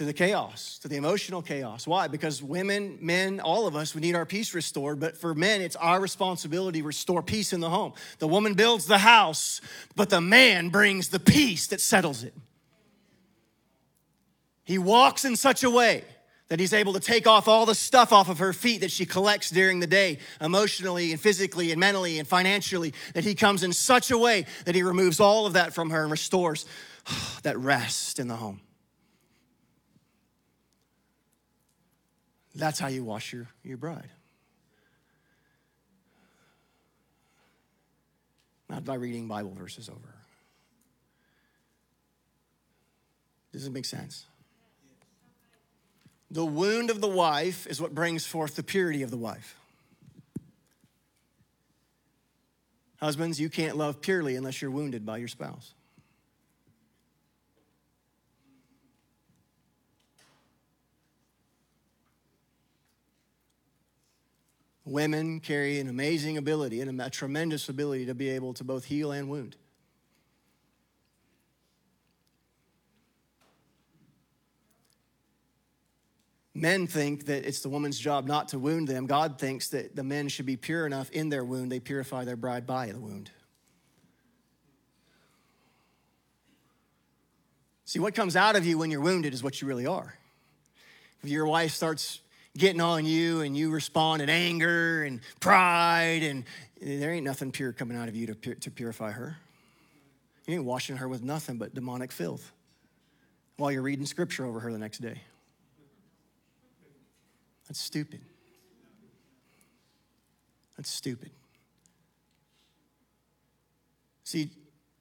[0.00, 1.86] to the chaos, to the emotional chaos.
[1.86, 2.08] Why?
[2.08, 4.98] Because women, men, all of us, we need our peace restored.
[4.98, 7.92] But for men, it's our responsibility to restore peace in the home.
[8.18, 9.60] The woman builds the house,
[9.96, 12.32] but the man brings the peace that settles it.
[14.64, 16.02] He walks in such a way
[16.48, 19.04] that he's able to take off all the stuff off of her feet that she
[19.04, 23.74] collects during the day, emotionally and physically and mentally and financially, that he comes in
[23.74, 26.64] such a way that he removes all of that from her and restores
[27.42, 28.62] that rest in the home.
[32.54, 34.10] That's how you wash your, your bride.
[38.68, 40.14] Not by reading Bible verses over.
[43.52, 44.26] Does it make sense?
[46.30, 49.56] The wound of the wife is what brings forth the purity of the wife.
[53.00, 55.72] Husbands, you can't love purely unless you're wounded by your spouse.
[64.90, 69.12] Women carry an amazing ability and a tremendous ability to be able to both heal
[69.12, 69.54] and wound.
[76.52, 79.06] Men think that it's the woman's job not to wound them.
[79.06, 82.34] God thinks that the men should be pure enough in their wound, they purify their
[82.34, 83.30] bride by the wound.
[87.84, 90.16] See, what comes out of you when you're wounded is what you really are.
[91.22, 92.18] If your wife starts
[92.56, 96.44] getting on you and you respond in anger and pride, and
[96.80, 99.36] there ain't nothing pure coming out of you to, to purify her.
[100.46, 102.52] You ain't washing her with nothing but demonic filth
[103.56, 105.20] while you're reading scripture over her the next day.
[107.68, 108.20] That's stupid.
[110.76, 111.30] That's stupid.
[114.24, 114.50] See,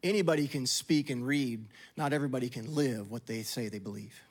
[0.04, 4.22] anybody can speak and read, not everybody can live what they say they believe.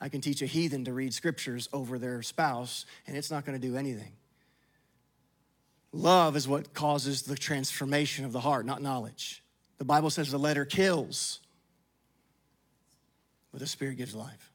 [0.00, 3.58] I can teach a heathen to read scriptures over their spouse, and it's not going
[3.58, 4.12] to do anything.
[5.92, 9.42] Love is what causes the transformation of the heart, not knowledge.
[9.78, 11.40] The Bible says the letter kills,
[13.50, 14.52] but the Spirit gives life.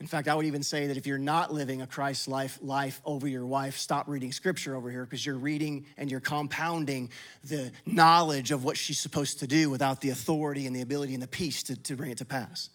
[0.00, 3.02] In fact, I would even say that if you're not living a Christ life life
[3.04, 7.10] over your wife, stop reading scripture over here because you're reading and you're compounding
[7.44, 11.22] the knowledge of what she's supposed to do without the authority and the ability and
[11.22, 12.70] the peace to, to bring it to pass.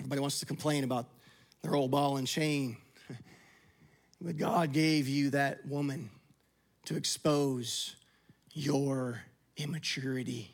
[0.00, 1.06] Everybody wants to complain about
[1.62, 2.76] their old ball and chain.
[4.20, 6.10] But God gave you that woman
[6.86, 7.94] to expose
[8.52, 9.22] your
[9.56, 10.52] immaturity.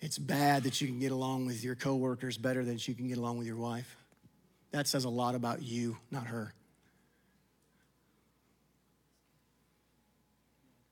[0.00, 3.18] It's bad that you can get along with your coworkers better than you can get
[3.18, 3.96] along with your wife.
[4.70, 6.54] That says a lot about you, not her.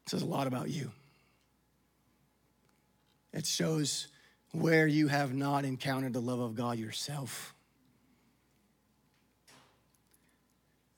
[0.06, 0.92] It says a lot about you.
[3.32, 4.06] It shows
[4.52, 7.54] where you have not encountered the love of God yourself.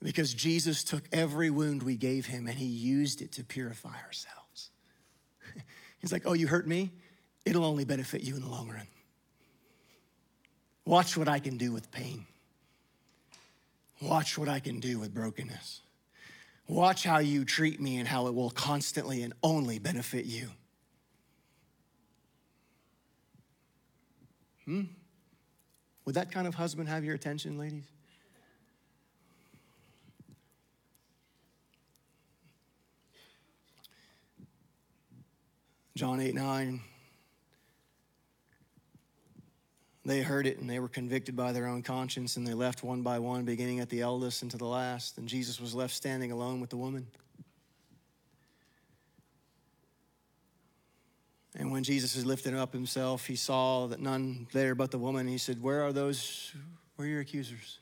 [0.02, 4.70] Because Jesus took every wound we gave him and he used it to purify ourselves.
[6.00, 6.92] He's like, Oh, you hurt me?
[7.44, 8.86] It'll only benefit you in the long run.
[10.84, 12.26] Watch what I can do with pain.
[14.00, 15.80] Watch what I can do with brokenness.
[16.68, 20.50] Watch how you treat me and how it will constantly and only benefit you.
[24.66, 24.82] Hmm?
[26.04, 27.84] Would that kind of husband have your attention, ladies?
[35.96, 36.80] John 8 9.
[40.08, 43.02] They heard it and they were convicted by their own conscience and they left one
[43.02, 45.18] by one, beginning at the eldest and to the last.
[45.18, 47.08] And Jesus was left standing alone with the woman.
[51.58, 55.28] And when Jesus was lifting up himself, he saw that none there but the woman.
[55.28, 56.54] He said, Where are those?
[56.96, 57.78] Where are your accusers?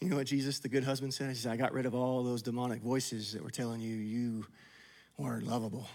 [0.00, 1.28] You know what Jesus, the good husband, said?
[1.28, 4.44] He said, I got rid of all those demonic voices that were telling you you
[5.18, 5.86] weren't lovable.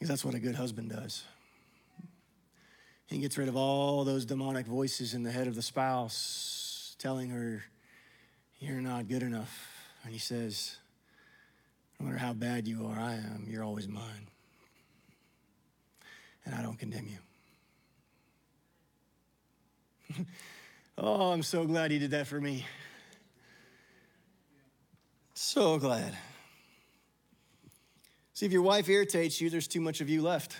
[0.00, 1.24] Because that's what a good husband does.
[3.06, 7.28] He gets rid of all those demonic voices in the head of the spouse telling
[7.28, 7.62] her,
[8.60, 9.68] You're not good enough.
[10.02, 10.76] And he says,
[11.98, 14.28] No matter how bad you are, I am, you're always mine.
[16.46, 17.06] And I don't condemn
[20.08, 20.24] you.
[20.96, 22.64] oh, I'm so glad he did that for me.
[25.34, 26.16] So glad.
[28.40, 30.56] See, if your wife irritates you, there's too much of you left.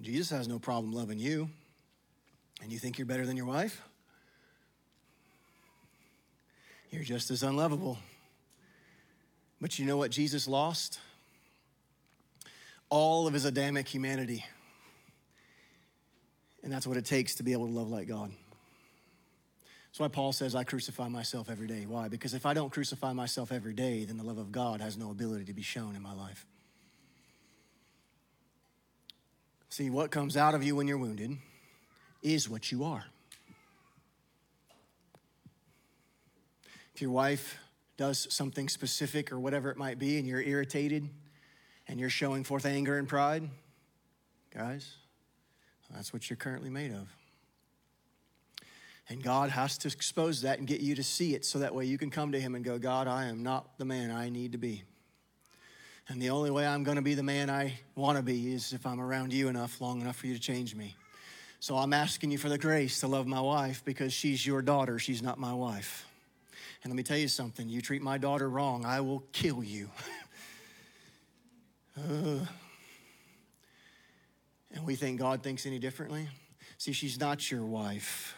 [0.00, 1.50] Jesus has no problem loving you.
[2.62, 3.82] And you think you're better than your wife?
[6.92, 7.98] You're just as unlovable.
[9.60, 11.00] But you know what Jesus lost?
[12.88, 14.44] All of his Adamic humanity.
[16.62, 18.30] And that's what it takes to be able to love like God.
[19.92, 21.84] That's why Paul says, I crucify myself every day.
[21.86, 22.08] Why?
[22.08, 25.10] Because if I don't crucify myself every day, then the love of God has no
[25.10, 26.46] ability to be shown in my life.
[29.68, 31.36] See, what comes out of you when you're wounded
[32.22, 33.04] is what you are.
[36.94, 37.58] If your wife
[37.96, 41.08] does something specific or whatever it might be, and you're irritated
[41.88, 43.48] and you're showing forth anger and pride,
[44.54, 44.94] guys,
[45.94, 47.08] that's what you're currently made of.
[49.08, 51.84] And God has to expose that and get you to see it so that way
[51.84, 54.52] you can come to Him and go, God, I am not the man I need
[54.52, 54.84] to be.
[56.08, 58.72] And the only way I'm going to be the man I want to be is
[58.72, 60.96] if I'm around you enough, long enough for you to change me.
[61.60, 64.98] So I'm asking you for the grace to love my wife because she's your daughter,
[64.98, 66.06] she's not my wife.
[66.82, 69.88] And let me tell you something you treat my daughter wrong, I will kill you.
[71.96, 72.46] uh,
[74.74, 76.28] and we think God thinks any differently.
[76.78, 78.36] See, she's not your wife.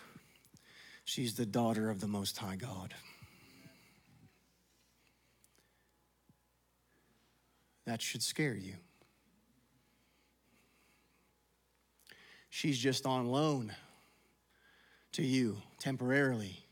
[1.04, 2.94] She's the daughter of the Most High God.
[7.86, 8.74] That should scare you.
[12.48, 13.72] She's just on loan
[15.12, 16.64] to you temporarily,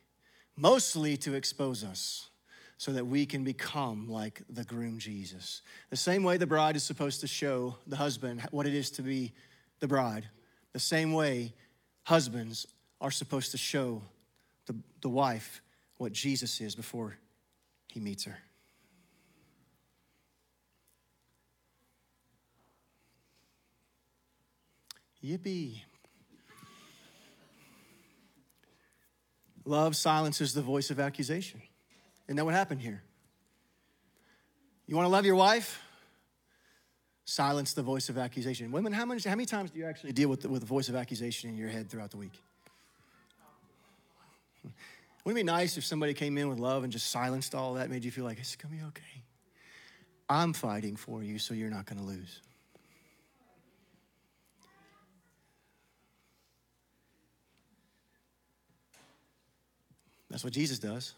[0.56, 2.30] mostly to expose us
[2.78, 5.62] so that we can become like the groom Jesus.
[5.90, 9.02] The same way the bride is supposed to show the husband what it is to
[9.02, 9.32] be
[9.82, 10.28] the bride,
[10.72, 11.52] the same way
[12.04, 12.68] husbands
[13.00, 14.00] are supposed to show
[14.66, 15.60] the, the wife
[15.96, 17.18] what Jesus is before
[17.88, 18.38] he meets her.
[25.22, 25.80] Yippee.
[29.64, 31.60] Love silences the voice of accusation.
[32.28, 33.02] Isn't that what happened here?
[34.86, 35.82] You want to love your wife?
[37.32, 38.70] Silence the voice of accusation.
[38.70, 40.90] Women, how many, how many times do you actually deal with the, with the voice
[40.90, 42.38] of accusation in your head throughout the week?
[45.24, 47.88] Wouldn't it be nice if somebody came in with love and just silenced all that,
[47.88, 49.22] made you feel like it's gonna be okay?
[50.28, 52.42] I'm fighting for you, so you're not gonna lose.
[60.28, 61.14] That's what Jesus does.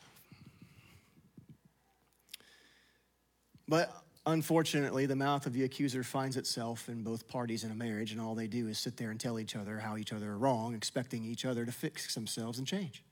[3.66, 8.12] But unfortunately, the mouth of the accuser finds itself in both parties in a marriage,
[8.12, 10.38] and all they do is sit there and tell each other how each other are
[10.38, 13.02] wrong, expecting each other to fix themselves and change.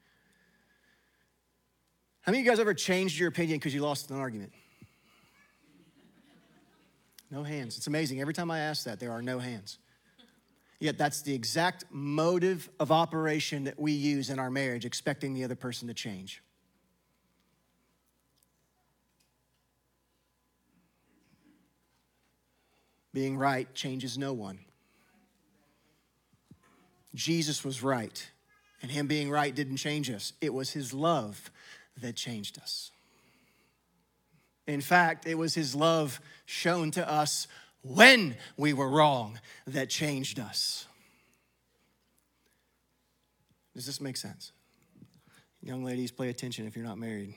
[2.23, 4.53] How many of you guys ever changed your opinion because you lost an argument?
[7.31, 7.79] No hands.
[7.79, 8.21] It's amazing.
[8.21, 9.79] Every time I ask that, there are no hands.
[10.79, 15.45] Yet that's the exact motive of operation that we use in our marriage, expecting the
[15.45, 16.43] other person to change.
[23.13, 24.59] Being right changes no one.
[27.15, 28.31] Jesus was right,
[28.81, 30.33] and him being right didn't change us.
[30.41, 31.51] It was his love
[32.01, 32.91] that changed us.
[34.67, 37.49] In fact, it was his love shown to us
[37.83, 40.87] when we were wrong that changed us.
[43.75, 44.53] Does this make sense?
[45.63, 47.35] Young ladies, pay attention if you're not married.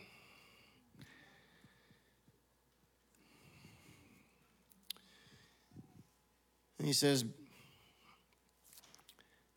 [6.86, 7.25] And he says,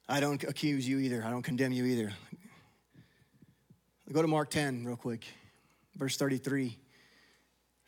[0.08, 1.22] I don't accuse you either.
[1.22, 2.14] I don't condemn you either.
[4.10, 5.26] Go to Mark 10 real quick,
[5.94, 6.78] verse 33.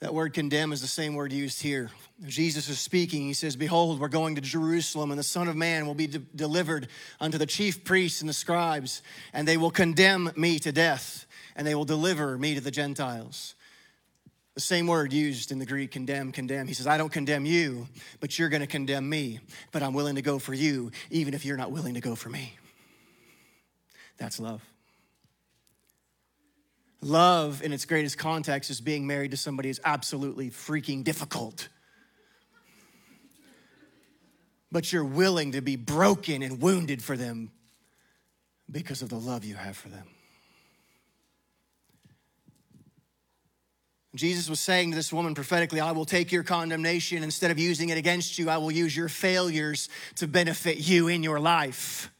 [0.00, 1.90] That word condemn is the same word used here.
[2.26, 3.22] Jesus is speaking.
[3.22, 6.18] He says, Behold, we're going to Jerusalem, and the Son of Man will be de-
[6.18, 6.88] delivered
[7.18, 9.00] unto the chief priests and the scribes,
[9.32, 11.24] and they will condemn me to death,
[11.56, 13.54] and they will deliver me to the Gentiles.
[14.54, 16.66] The same word used in the Greek, condemn, condemn.
[16.66, 17.86] He says, I don't condemn you,
[18.18, 19.38] but you're going to condemn me,
[19.70, 22.28] but I'm willing to go for you, even if you're not willing to go for
[22.28, 22.54] me.
[24.18, 24.62] That's love.
[27.00, 31.68] Love, in its greatest context, is being married to somebody is absolutely freaking difficult.
[34.70, 37.50] But you're willing to be broken and wounded for them
[38.70, 40.06] because of the love you have for them.
[44.14, 47.22] Jesus was saying to this woman prophetically, I will take your condemnation.
[47.22, 51.22] Instead of using it against you, I will use your failures to benefit you in
[51.22, 52.10] your life.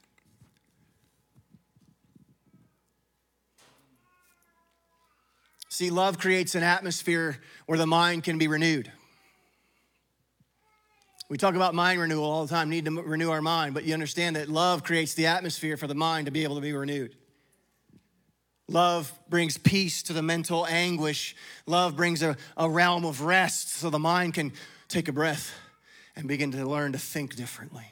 [5.69, 8.93] See, love creates an atmosphere where the mind can be renewed.
[11.29, 13.95] We talk about mind renewal all the time, need to renew our mind, but you
[13.95, 17.17] understand that love creates the atmosphere for the mind to be able to be renewed.
[18.71, 21.35] Love brings peace to the mental anguish.
[21.67, 24.53] Love brings a, a realm of rest so the mind can
[24.87, 25.53] take a breath
[26.15, 27.85] and begin to learn to think differently.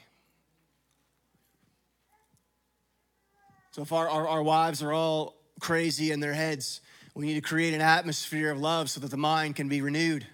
[3.71, 6.79] So far, our, our wives are all crazy in their heads.
[7.13, 10.25] We need to create an atmosphere of love so that the mind can be renewed.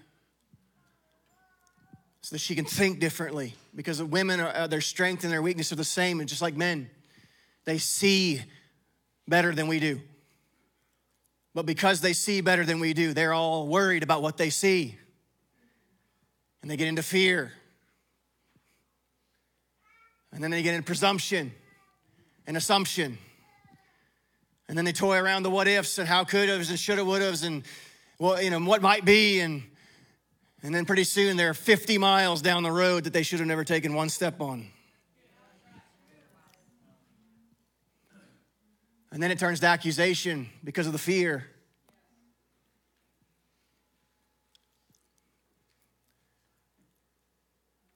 [2.20, 3.54] So that she can think differently.
[3.74, 6.54] Because women, are, uh, their strength and their weakness are the same, and just like
[6.54, 6.88] men,
[7.64, 8.42] they see
[9.26, 10.00] better than we do.
[11.56, 14.94] But because they see better than we do, they're all worried about what they see.
[16.60, 17.50] And they get into fear.
[20.34, 21.52] And then they get into presumption
[22.46, 23.16] and assumption.
[24.68, 27.22] And then they toy around the what ifs and how could haves and shoulda would
[27.22, 27.62] haves and
[28.18, 29.40] well, you know, what might be.
[29.40, 29.62] And,
[30.62, 33.64] and then pretty soon they're 50 miles down the road that they should have never
[33.64, 34.68] taken one step on.
[39.12, 41.46] And then it turns to accusation because of the fear.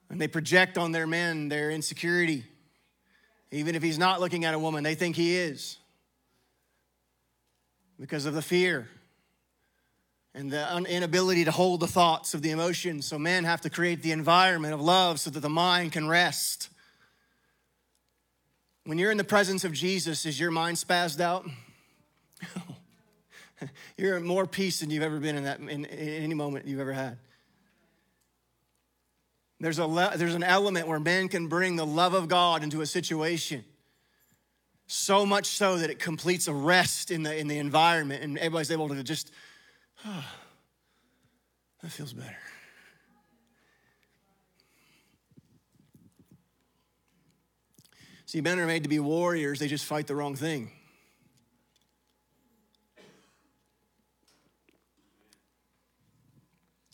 [0.09, 2.43] And they project on their men their insecurity.
[3.51, 5.77] Even if he's not looking at a woman, they think he is.
[8.01, 8.89] because of the fear
[10.33, 13.05] and the inability to hold the thoughts of the emotions.
[13.05, 16.69] So men have to create the environment of love so that the mind can rest.
[18.85, 21.45] When you're in the presence of Jesus, is your mind spazzed out?
[23.97, 26.79] you're at more peace than you've ever been in that in, in any moment you've
[26.79, 27.17] ever had.
[29.59, 32.85] There's, a, there's an element where men can bring the love of God into a
[32.87, 33.63] situation.
[34.87, 38.71] So much so that it completes a rest in the, in the environment, and everybody's
[38.71, 39.31] able to just,
[40.05, 40.25] oh,
[41.83, 42.35] that feels better.
[48.31, 50.71] See, men are made to be warriors, they just fight the wrong thing.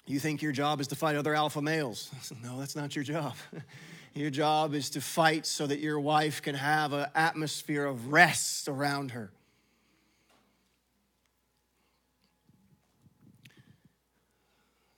[0.07, 2.09] You think your job is to fight other alpha males?
[2.43, 3.35] No, that's not your job.
[4.15, 8.67] Your job is to fight so that your wife can have an atmosphere of rest
[8.67, 9.31] around her.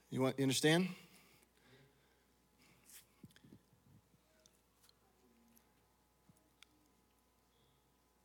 [0.08, 0.88] You want you understand?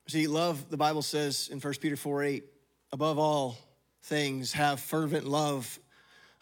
[0.07, 2.43] See, love, the Bible says in 1 Peter 4 8,
[2.91, 3.57] above all
[4.03, 5.79] things, have fervent love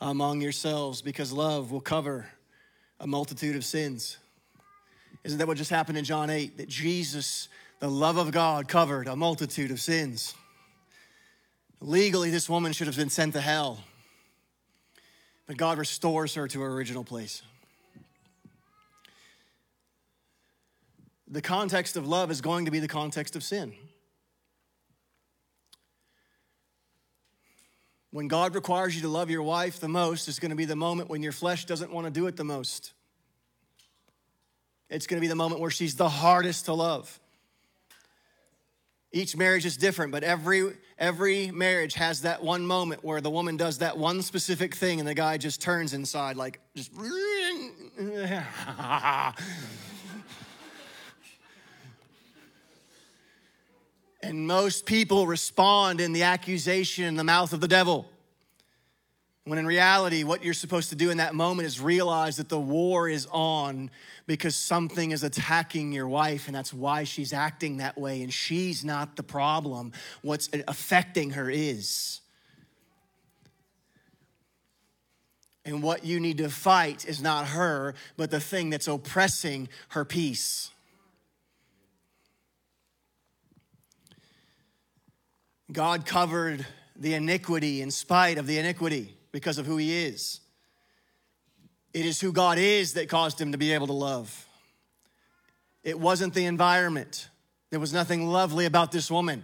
[0.01, 2.27] among yourselves because love will cover
[2.99, 4.17] a multitude of sins.
[5.23, 6.57] Isn't that what just happened in John 8?
[6.57, 7.47] That Jesus,
[7.79, 10.35] the love of God, covered a multitude of sins.
[11.79, 13.81] Legally, this woman should have been sent to hell,
[15.47, 17.43] but God restores her to her original place.
[21.33, 23.73] The context of love is going to be the context of sin.
[28.11, 30.75] When God requires you to love your wife the most, it's going to be the
[30.75, 32.93] moment when your flesh doesn't want to do it the most.
[34.91, 37.19] It's going to be the moment where she's the hardest to love.
[39.11, 43.57] Each marriage is different, but every every marriage has that one moment where the woman
[43.57, 46.91] does that one specific thing and the guy just turns inside like just
[54.23, 58.07] And most people respond in the accusation in the mouth of the devil.
[59.43, 62.59] When in reality, what you're supposed to do in that moment is realize that the
[62.59, 63.91] war is on
[64.25, 68.85] because something is attacking your wife, and that's why she's acting that way, and she's
[68.85, 69.91] not the problem.
[70.21, 72.21] What's affecting her is.
[75.65, 80.05] And what you need to fight is not her, but the thing that's oppressing her
[80.05, 80.71] peace.
[85.73, 86.65] God covered
[86.95, 90.39] the iniquity in spite of the iniquity because of who He is.
[91.93, 94.47] It is who God is that caused him to be able to love.
[95.83, 97.27] It wasn't the environment.
[97.69, 99.43] There was nothing lovely about this woman.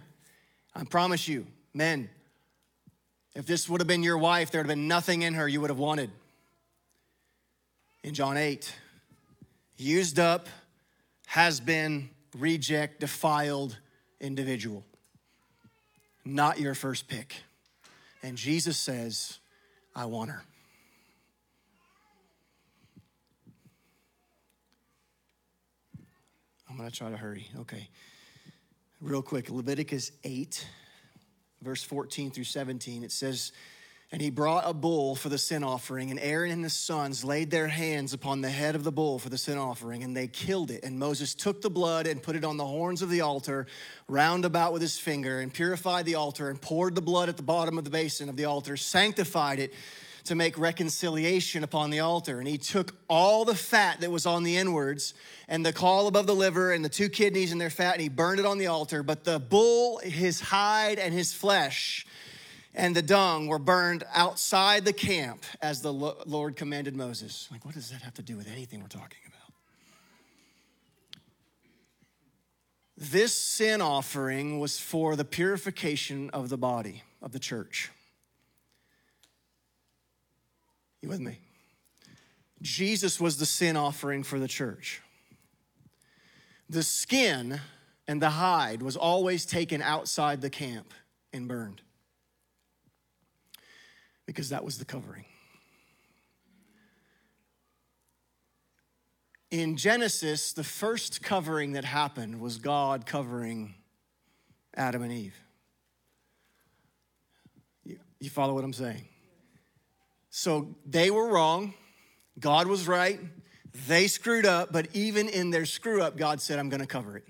[0.74, 2.08] I promise you, men,
[3.36, 5.60] if this would have been your wife, there would have been nothing in her you
[5.60, 6.10] would have wanted.
[8.02, 8.72] In John 8,
[9.76, 10.48] used up,
[11.26, 13.76] has been, reject, defiled
[14.20, 14.84] individual
[16.24, 17.34] not your first pick.
[18.22, 19.38] And Jesus says,
[19.94, 20.42] I want her.
[26.68, 27.48] I'm going to try to hurry.
[27.60, 27.88] Okay.
[29.00, 30.66] Real quick Leviticus 8,
[31.62, 33.02] verse 14 through 17.
[33.02, 33.52] It says,
[34.12, 37.50] and he brought a bull for the sin offering, and Aaron and his sons laid
[37.50, 40.72] their hands upon the head of the bull for the sin offering, and they killed
[40.72, 40.82] it.
[40.82, 43.66] And Moses took the blood and put it on the horns of the altar,
[44.08, 47.44] round about with his finger, and purified the altar, and poured the blood at the
[47.44, 49.72] bottom of the basin of the altar, sanctified it
[50.24, 52.40] to make reconciliation upon the altar.
[52.40, 55.14] And he took all the fat that was on the inwards,
[55.48, 58.08] and the caul above the liver, and the two kidneys and their fat, and he
[58.08, 59.04] burned it on the altar.
[59.04, 62.06] But the bull, his hide, and his flesh,
[62.74, 67.48] and the dung were burned outside the camp as the Lord commanded Moses.
[67.50, 69.36] Like, what does that have to do with anything we're talking about?
[72.96, 77.90] This sin offering was for the purification of the body of the church.
[81.00, 81.38] You with me?
[82.62, 85.00] Jesus was the sin offering for the church.
[86.68, 87.60] The skin
[88.06, 90.92] and the hide was always taken outside the camp
[91.32, 91.80] and burned
[94.30, 95.24] because that was the covering.
[99.50, 103.74] In Genesis, the first covering that happened was God covering
[104.76, 105.34] Adam and Eve.
[107.82, 109.02] You, you follow what I'm saying?
[110.30, 111.74] So they were wrong,
[112.38, 113.18] God was right,
[113.88, 117.24] they screwed up, but even in their screw up, God said, I'm gonna cover it.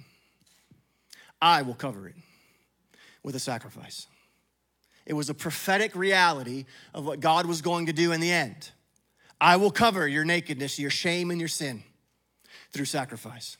[1.40, 2.14] I will cover it
[3.22, 4.06] with a sacrifice.
[5.10, 8.70] It was a prophetic reality of what God was going to do in the end.
[9.40, 11.82] I will cover your nakedness, your shame, and your sin
[12.70, 13.56] through sacrifice.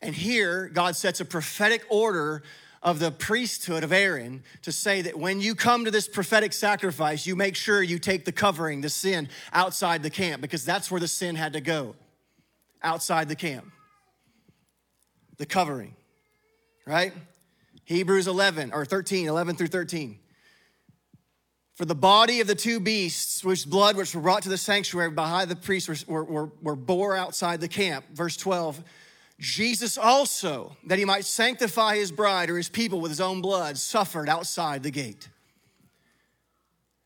[0.00, 2.42] And here, God sets a prophetic order
[2.82, 7.26] of the priesthood of Aaron to say that when you come to this prophetic sacrifice,
[7.26, 11.00] you make sure you take the covering, the sin, outside the camp, because that's where
[11.00, 11.94] the sin had to go
[12.82, 13.70] outside the camp.
[15.36, 15.94] The covering,
[16.86, 17.12] right?
[17.84, 20.19] Hebrews 11 or 13, 11 through 13.
[21.80, 25.12] For the body of the two beasts, which blood which were brought to the sanctuary
[25.12, 28.04] behind the priest, were, were, were bore outside the camp.
[28.12, 28.84] Verse 12
[29.38, 33.78] Jesus also, that he might sanctify his bride or his people with his own blood,
[33.78, 35.30] suffered outside the gate.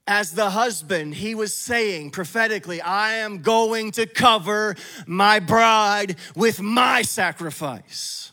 [0.08, 4.74] As the husband, he was saying prophetically, I am going to cover
[5.06, 8.32] my bride with my sacrifice.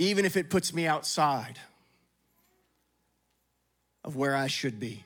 [0.00, 1.60] Even if it puts me outside
[4.06, 5.04] of where I should be.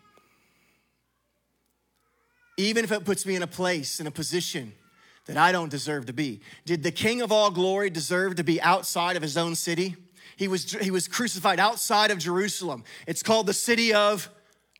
[2.56, 4.74] Even if it puts me in a place, in a position
[5.26, 6.40] that I don't deserve to be.
[6.66, 9.96] Did the King of all glory deserve to be outside of his own city?
[10.36, 12.84] He was, he was crucified outside of Jerusalem.
[13.06, 14.28] It's called the city of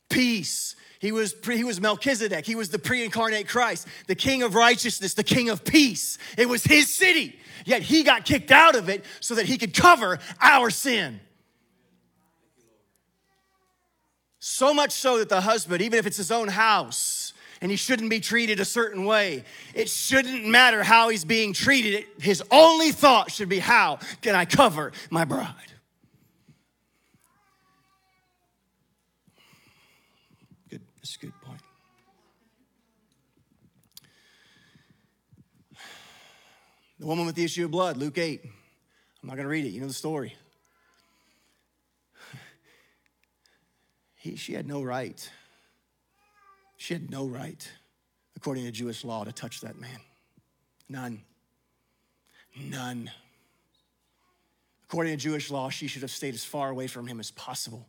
[0.08, 0.76] peace.
[0.98, 2.44] He was, he was Melchizedek.
[2.44, 6.18] He was the pre incarnate Christ, the King of righteousness, the King of peace.
[6.36, 7.38] It was his city.
[7.64, 11.20] Yet he got kicked out of it so that he could cover our sin.
[14.40, 18.08] So much so that the husband, even if it's his own house, and he shouldn't
[18.08, 19.44] be treated a certain way.
[19.74, 22.06] It shouldn't matter how he's being treated.
[22.18, 25.54] His only thought should be, How can I cover my bride?
[30.70, 31.60] Good, that's a good point.
[36.98, 38.40] The woman with the issue of blood, Luke 8.
[38.44, 39.70] I'm not going to read it.
[39.70, 40.34] You know the story.
[44.20, 45.28] He, she had no right
[46.80, 47.70] she had no right,
[48.36, 50.00] according to Jewish law, to touch that man.
[50.88, 51.20] None.
[52.58, 53.10] None.
[54.84, 57.86] According to Jewish law, she should have stayed as far away from him as possible.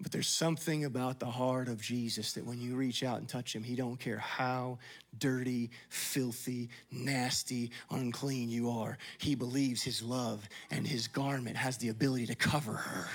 [0.00, 3.52] But there's something about the heart of Jesus that when you reach out and touch
[3.52, 4.78] him, he don't care how
[5.18, 8.96] dirty, filthy, nasty, unclean you are.
[9.18, 13.08] He believes his love and his garment has the ability to cover her.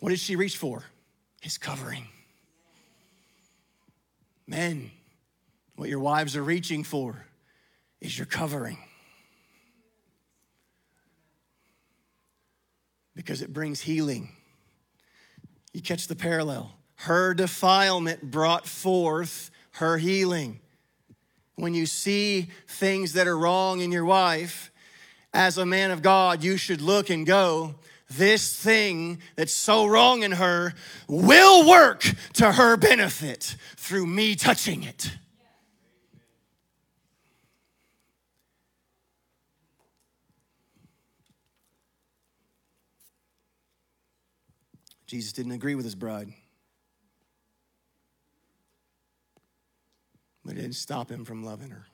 [0.00, 0.84] What did she reach for?
[1.40, 2.06] his covering.
[4.46, 4.90] Men,
[5.76, 7.24] what your wives are reaching for
[8.00, 8.78] is your covering.
[13.14, 14.30] Because it brings healing.
[15.72, 16.72] You catch the parallel.
[16.96, 20.60] Her defilement brought forth her healing.
[21.54, 24.70] When you see things that are wrong in your wife,
[25.32, 27.76] as a man of God, you should look and go,
[28.10, 30.74] this thing that's so wrong in her
[31.08, 32.04] will work
[32.34, 35.12] to her benefit through me touching it.
[45.06, 46.32] Jesus didn't agree with his bride.
[50.44, 51.86] But it didn't stop him from loving her.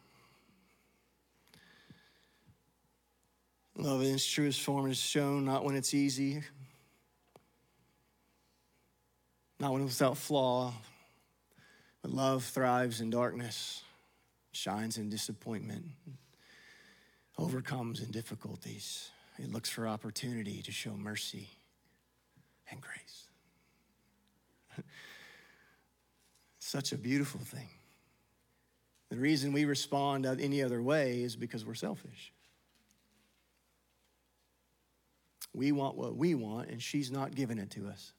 [3.79, 6.43] Love in its truest form is shown not when it's easy,
[9.61, 10.73] not when it's without flaw,
[12.01, 13.83] but love thrives in darkness,
[14.53, 15.85] shines in disappointment,
[17.37, 19.11] overcomes in difficulties.
[19.39, 21.51] It looks for opportunity to show mercy
[22.71, 23.25] and grace.
[26.61, 27.69] Such a beautiful thing.
[29.11, 32.33] The reason we respond any other way is because we're selfish.
[35.57, 38.13] We want what we want, and she's not giving it to us.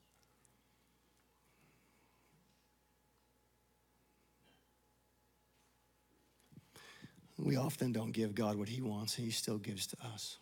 [7.38, 10.40] We often don't give God what He wants, and He still gives to us.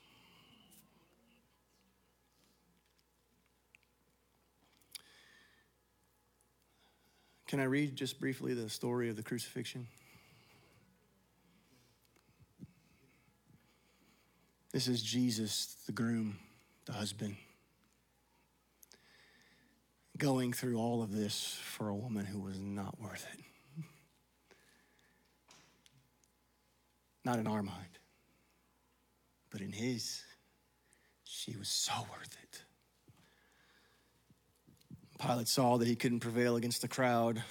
[7.46, 9.88] Can I read just briefly the story of the crucifixion?
[14.72, 16.38] This is Jesus, the groom
[16.86, 17.36] the husband,
[20.18, 23.40] going through all of this for a woman who was not worth it.
[27.24, 28.00] Not in our mind,
[29.50, 30.22] but in his,
[31.24, 32.64] she was so worth it.
[35.20, 37.42] Pilate saw that he couldn't prevail against the crowd,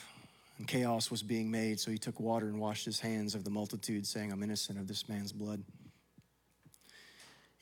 [0.59, 3.51] and chaos was being made, so he took water and washed his hands of the
[3.51, 5.65] multitude, saying, I'm innocent of this man's blood.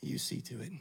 [0.02, 0.72] You see to it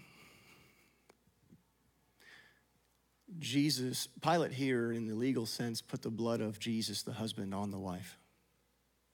[3.39, 7.71] Jesus, Pilate here, in the legal sense, put the blood of Jesus, the husband, on
[7.71, 8.17] the wife,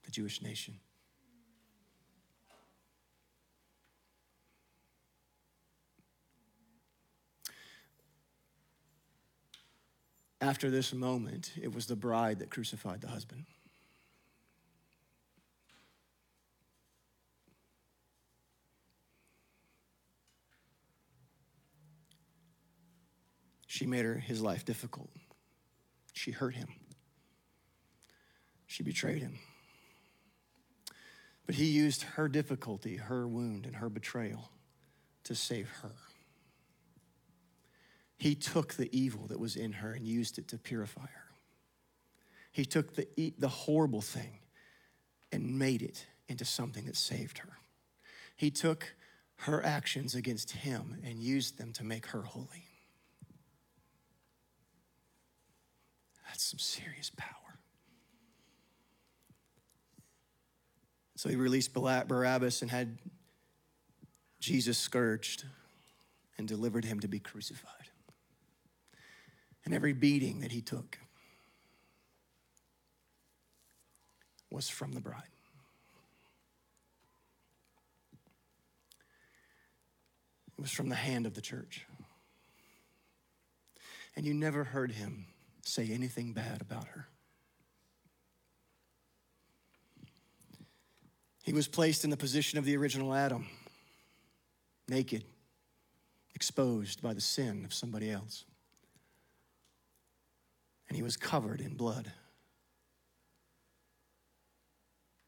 [0.04, 0.80] the Jewish nation.
[10.40, 13.46] After this moment, it was the bride that crucified the husband.
[23.78, 25.12] She made her, his life difficult.
[26.12, 26.70] She hurt him.
[28.66, 29.38] She betrayed him.
[31.46, 34.50] But he used her difficulty, her wound, and her betrayal
[35.26, 35.92] to save her.
[38.18, 41.32] He took the evil that was in her and used it to purify her.
[42.52, 43.08] He took the,
[43.38, 44.40] the horrible thing
[45.32, 47.60] and made it into something that saved her.
[48.36, 48.96] He took
[49.42, 52.67] her actions against him and used them to make her holy.
[56.38, 57.58] That's some serious power.
[61.16, 63.00] So he released Barabbas and had
[64.40, 65.46] Jesus scourged
[66.38, 67.90] and delivered him to be crucified.
[69.66, 71.00] And every beating that he took
[74.52, 75.24] was from the bride.
[80.56, 81.88] It was from the hand of the church.
[84.16, 85.26] And you never heard him
[85.68, 87.08] say anything bad about her.
[91.44, 93.48] He was placed in the position of the original Adam,
[94.88, 95.24] naked,
[96.36, 98.44] exposed by the sin of somebody else.
[100.88, 102.12] And he was covered in blood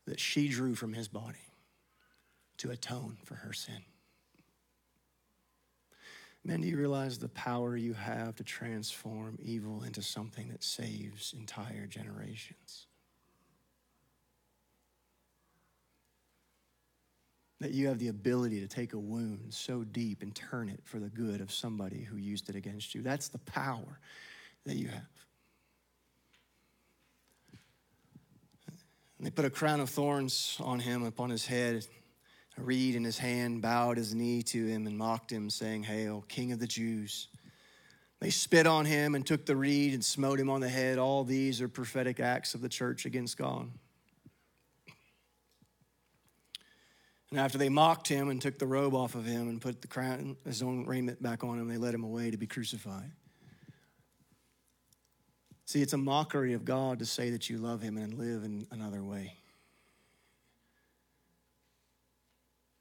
[0.06, 1.38] that she drew from his body
[2.58, 3.84] to atone for her sin.
[6.44, 11.34] Men, do you realize the power you have to transform evil into something that saves
[11.38, 12.88] entire generations?
[17.60, 20.98] That you have the ability to take a wound so deep and turn it for
[20.98, 23.02] the good of somebody who used it against you.
[23.02, 24.00] That's the power
[24.66, 25.04] that you have.
[29.18, 31.86] And they put a crown of thorns on him upon his head
[32.60, 36.24] a reed in his hand, bowed his knee to him, and mocked him, saying, Hail,
[36.28, 37.28] King of the Jews.
[38.20, 40.98] They spit on him and took the reed and smote him on the head.
[40.98, 43.70] All these are prophetic acts of the church against God.
[47.32, 49.88] And after they mocked him and took the robe off of him and put the
[49.88, 53.12] crown, his own raiment back on him, they led him away to be crucified.
[55.66, 58.66] See, it's a mockery of God to say that you love him and live in
[58.72, 59.39] another way.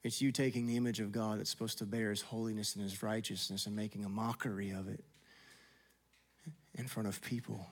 [0.05, 3.03] It's you taking the image of God that's supposed to bear his holiness and his
[3.03, 5.05] righteousness and making a mockery of it
[6.74, 7.66] in front of people.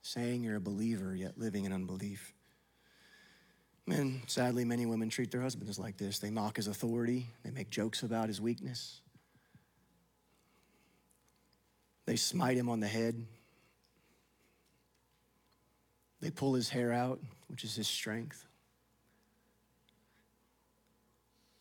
[0.00, 2.32] Saying you're a believer, yet living in unbelief.
[3.86, 6.18] Men, sadly, many women treat their husbands like this.
[6.18, 9.00] They mock his authority, they make jokes about his weakness,
[12.06, 13.26] they smite him on the head,
[16.20, 18.46] they pull his hair out, which is his strength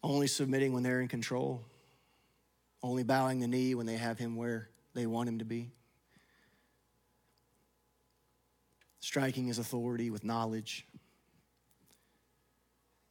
[0.03, 1.61] only submitting when they're in control,
[2.83, 5.71] only bowing the knee when they have him where they want him to be,
[8.99, 10.85] striking his authority with knowledge.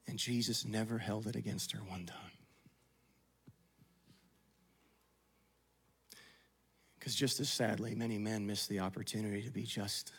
[0.07, 2.16] And Jesus never held it against her one time.
[6.99, 10.12] Because just as sadly, many men miss the opportunity to be just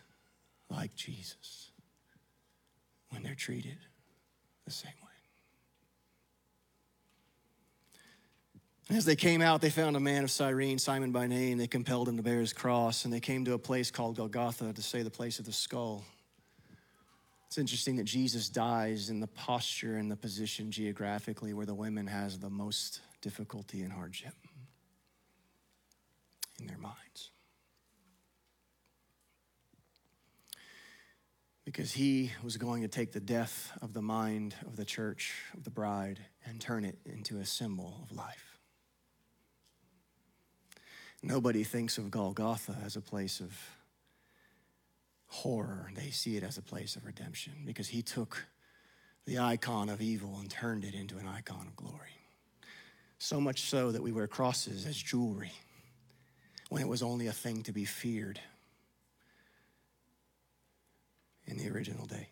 [0.69, 1.71] like Jesus
[3.09, 3.77] when they're treated
[4.65, 5.10] the same way.
[8.91, 11.57] As they came out, they found a man of Cyrene, Simon by name.
[11.57, 14.73] They compelled him to bear his cross, and they came to a place called Golgotha
[14.73, 16.03] to say the place of the skull.
[17.47, 22.05] It's interesting that Jesus dies in the posture and the position geographically where the women
[22.05, 24.33] has the most difficulty and hardship
[26.59, 27.31] in their minds.
[31.63, 35.63] Because he was going to take the death of the mind of the church, of
[35.63, 38.50] the bride, and turn it into a symbol of life.
[41.23, 43.57] Nobody thinks of Golgotha as a place of
[45.27, 45.91] horror.
[45.95, 48.45] They see it as a place of redemption because he took
[49.25, 52.17] the icon of evil and turned it into an icon of glory.
[53.19, 55.51] So much so that we wear crosses as jewelry
[56.69, 58.39] when it was only a thing to be feared
[61.45, 62.29] in the original day.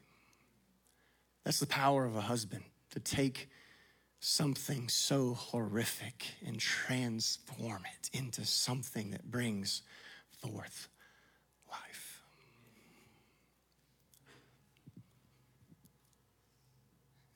[1.44, 3.50] That's the power of a husband to take
[4.20, 9.82] something so horrific and transform it into something that brings
[10.42, 10.90] forth
[11.70, 12.22] life.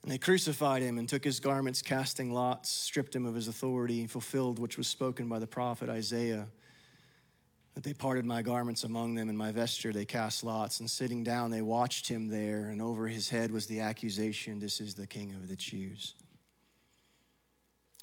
[0.04, 4.02] And they crucified him and took his garments, casting lots, stripped him of his authority,
[4.02, 6.48] and fulfilled which was spoken by the prophet Isaiah
[7.74, 10.82] that they parted my garments among them, and my vesture they cast lots.
[10.82, 14.82] And sitting down, they watched him there, and over his head was the accusation This
[14.82, 16.16] is the King of the Jews.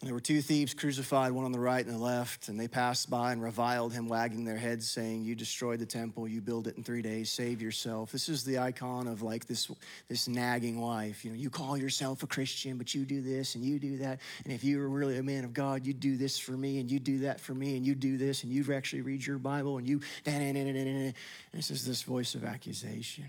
[0.03, 3.11] There were two thieves crucified, one on the right and the left, and they passed
[3.11, 6.78] by and reviled him, wagging their heads, saying, You destroyed the temple, you build it
[6.78, 8.11] in three days, save yourself.
[8.11, 9.70] This is the icon of like this,
[10.09, 11.22] this nagging wife.
[11.22, 14.20] You know, you call yourself a Christian, but you do this and you do that.
[14.44, 16.90] And if you were really a man of God, you'd do this for me and
[16.90, 19.76] you'd do that for me and you'd do this and you'd actually read your Bible
[19.76, 20.01] and you.
[20.24, 21.14] And
[21.53, 23.26] this is this voice of accusation.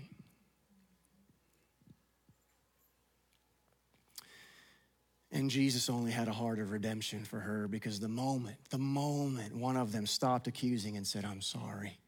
[5.34, 9.56] And Jesus only had a heart of redemption for her because the moment, the moment
[9.56, 11.98] one of them stopped accusing and said, I'm sorry,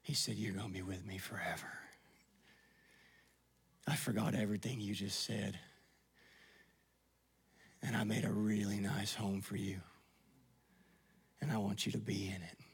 [0.00, 1.70] he said, You're going to be with me forever.
[3.86, 5.58] I forgot everything you just said.
[7.82, 9.80] And I made a really nice home for you.
[11.40, 12.67] And I want you to be in it.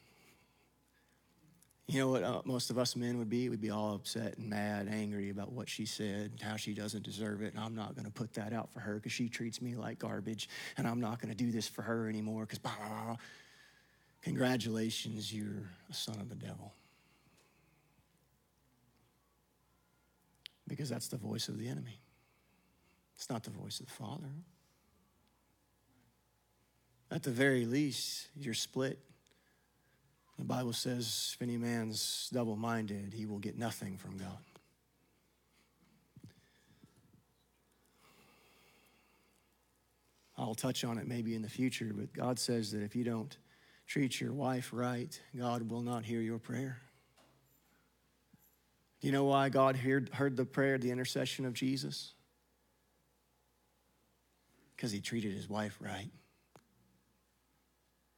[1.87, 3.51] You know what uh, most of us men would be?
[3.51, 7.43] We'd be all upset and mad, angry about what she said, how she doesn't deserve
[7.43, 7.53] it.
[7.53, 9.99] And I'm not going to put that out for her because she treats me like
[9.99, 10.49] garbage.
[10.79, 12.61] And I'm not going to do this for her anymore because,
[14.23, 16.73] congratulations, you're a son of the devil.
[20.67, 22.01] Because that's the voice of the enemy,
[23.15, 24.31] it's not the voice of the Father.
[27.11, 28.99] At the very least, you're split
[30.39, 34.39] the Bible says, if any man's double minded, he will get nothing from God.
[40.37, 43.37] I'll touch on it maybe in the future, but God says that if you don't
[43.87, 46.79] treat your wife right, God will not hear your prayer.
[49.01, 52.15] Do you know why God heard, heard the prayer, the intercession of Jesus?
[54.75, 56.11] Because he treated his wife right.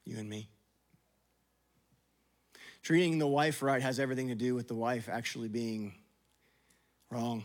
[0.04, 0.48] You and me.
[2.86, 5.92] Treating the wife right has everything to do with the wife actually being
[7.10, 7.44] wrong.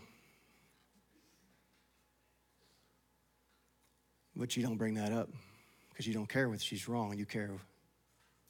[4.36, 5.30] But you don't bring that up
[5.90, 7.18] because you don't care whether she's wrong.
[7.18, 7.50] You care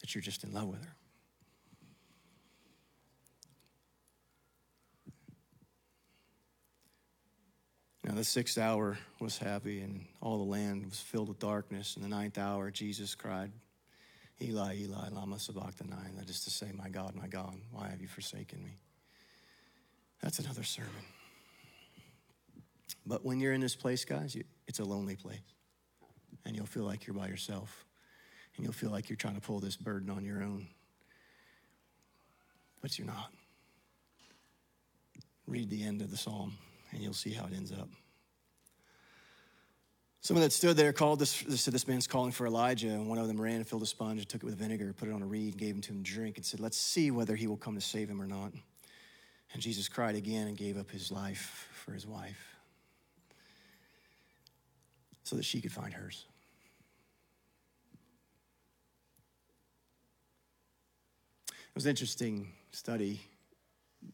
[0.03, 0.95] that you're just in love with her.
[8.05, 11.97] Now, the sixth hour was happy, and all the land was filled with darkness.
[11.97, 13.51] In the ninth hour, Jesus cried,
[14.41, 16.13] Eli, Eli, lama sabachthani.
[16.19, 18.79] That is to say, my God, my God, why have you forsaken me?
[20.23, 20.91] That's another sermon.
[23.05, 25.39] But when you're in this place, guys, you, it's a lonely place.
[26.45, 27.85] And you'll feel like you're by yourself.
[28.57, 30.69] And you'll feel like you're trying to pull this burden on your own.
[32.81, 33.33] But you're not.
[35.47, 36.57] Read the end of the psalm,
[36.93, 37.89] and you'll see how it ends up.
[40.23, 42.89] Someone that stood there called this, said, This man's calling for Elijah.
[42.89, 45.09] And one of them ran and filled a sponge and took it with vinegar, put
[45.09, 47.11] it on a reed, and gave him to him to drink, and said, Let's see
[47.11, 48.53] whether he will come to save him or not.
[49.53, 52.57] And Jesus cried again and gave up his life for his wife
[55.25, 56.25] so that she could find hers.
[61.51, 63.21] It was an interesting study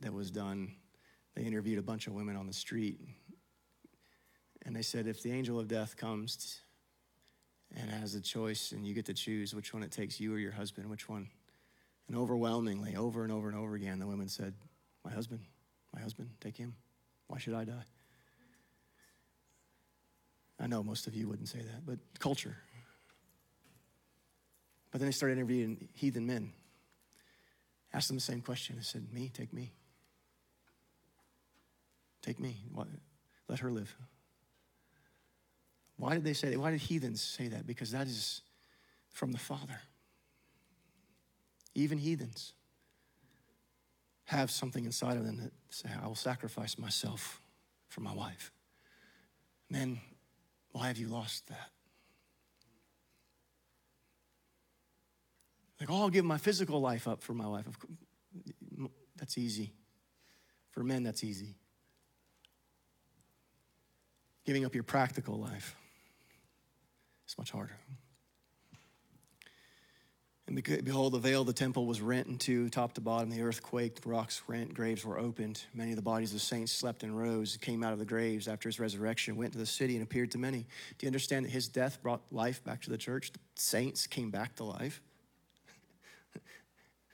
[0.01, 0.73] that was done.
[1.35, 2.99] They interviewed a bunch of women on the street
[4.69, 6.61] and they said, if the angel of death comes
[7.75, 10.37] and has a choice and you get to choose which one it takes, you or
[10.37, 11.27] your husband, which one?
[12.07, 14.53] And overwhelmingly, over and over and over again, the women said,
[15.07, 15.41] My husband,
[15.95, 16.75] my husband, take him.
[17.29, 17.87] Why should I die?
[20.61, 22.59] I know most of you wouldn't say that, but culture.
[24.91, 26.53] But then they started interviewing heathen men.
[27.95, 28.77] Asked them the same question.
[28.77, 29.73] They said, Me, take me.
[32.21, 32.59] Take me.
[33.49, 33.97] Let her live.
[35.99, 36.59] Why did they say that?
[36.59, 37.67] Why did heathens say that?
[37.67, 38.43] Because that is
[39.11, 39.81] from the Father.
[41.75, 42.55] Even heathens
[44.25, 47.41] have something inside of them that say, I will sacrifice myself
[47.89, 48.53] for my wife.
[49.69, 50.01] Men,
[50.71, 51.71] why have you lost that?
[55.81, 57.67] Like, oh, I'll give my physical life up for my wife.
[59.17, 59.73] That's easy.
[60.71, 61.57] For men, that's easy.
[64.45, 65.75] Giving up your practical life.
[67.29, 67.77] It's much harder.
[70.47, 73.29] And behold, the veil of the temple was rent in two, top to bottom.
[73.29, 75.63] The earth quaked, rocks rent, graves were opened.
[75.75, 78.67] Many of the bodies of saints slept and rose, came out of the graves after
[78.67, 80.61] his resurrection, went to the city and appeared to many.
[80.97, 83.31] Do you understand that his death brought life back to the church?
[83.31, 85.03] The saints came back to life.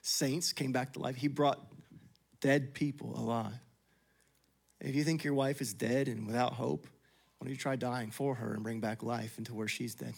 [0.01, 1.17] saints came back to life.
[1.17, 1.59] He brought
[2.41, 3.59] dead people alive.
[4.81, 6.87] If you think your wife is dead and without hope,
[7.45, 10.15] why don't you try dying for her and bring back life into where she's dead?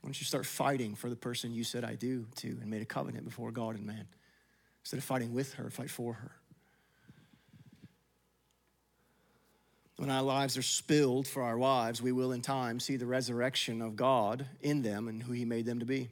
[0.00, 2.80] Why don't you start fighting for the person you said I do to and made
[2.80, 4.06] a covenant before God and man?
[4.80, 6.32] Instead of fighting with her, fight for her.
[9.98, 13.82] When our lives are spilled for our wives, we will in time see the resurrection
[13.82, 16.08] of God in them and who He made them to be,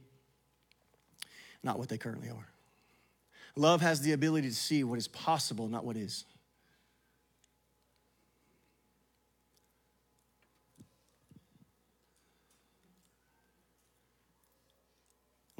[1.63, 2.49] not what they currently are.
[3.57, 6.27] Love has the ability to see what is possible, not what is.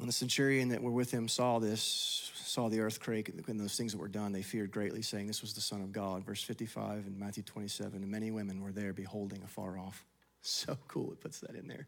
[0.01, 3.91] When the centurion that were with him saw this, saw the earthquake and those things
[3.91, 6.25] that were done, they feared greatly, saying, This was the Son of God.
[6.25, 10.03] Verse 55 in Matthew 27 And many women were there beholding afar off.
[10.43, 11.85] So cool, it puts that in there.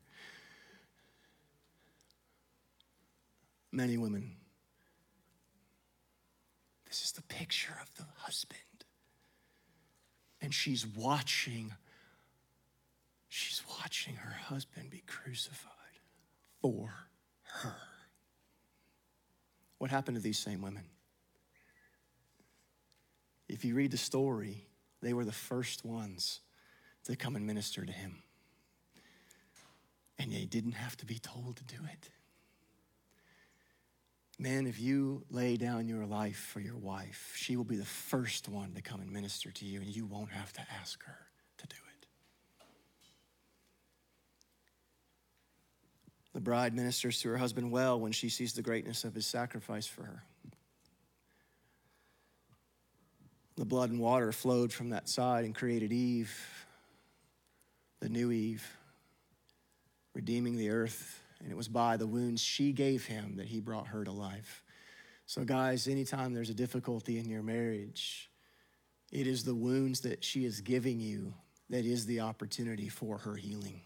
[3.71, 4.35] Many women.
[6.85, 8.59] This is the picture of the husband.
[10.39, 11.73] And she's watching,
[13.27, 15.97] she's watching her husband be crucified
[16.61, 16.93] for
[17.41, 17.75] her.
[19.83, 20.85] What happened to these same women?
[23.49, 24.65] If you read the story,
[25.01, 26.39] they were the first ones
[27.03, 28.23] to come and minister to him.
[30.17, 32.09] And they didn't have to be told to do it.
[34.39, 38.47] Man, if you lay down your life for your wife, she will be the first
[38.47, 41.27] one to come and minister to you, and you won't have to ask her.
[46.33, 49.85] The bride ministers to her husband well when she sees the greatness of his sacrifice
[49.85, 50.23] for her.
[53.55, 56.35] The blood and water flowed from that side and created Eve,
[57.99, 58.67] the new Eve,
[60.15, 61.21] redeeming the earth.
[61.39, 64.63] And it was by the wounds she gave him that he brought her to life.
[65.25, 68.29] So, guys, anytime there's a difficulty in your marriage,
[69.11, 71.33] it is the wounds that she is giving you
[71.69, 73.81] that is the opportunity for her healing.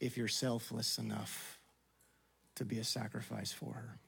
[0.00, 1.58] If you're selfless enough
[2.56, 3.98] to be a sacrifice for her.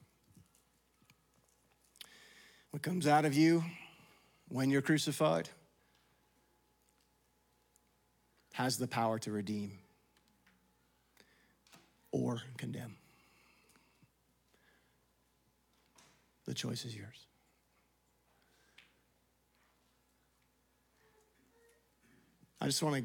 [2.71, 3.63] What comes out of you
[4.49, 5.49] when you're crucified
[8.53, 9.79] has the power to redeem
[12.11, 12.95] or condemn.
[16.45, 17.25] The choice is yours.
[22.59, 23.03] I just want to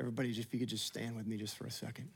[0.00, 2.08] Everybody, if you could just stand with me just for a second.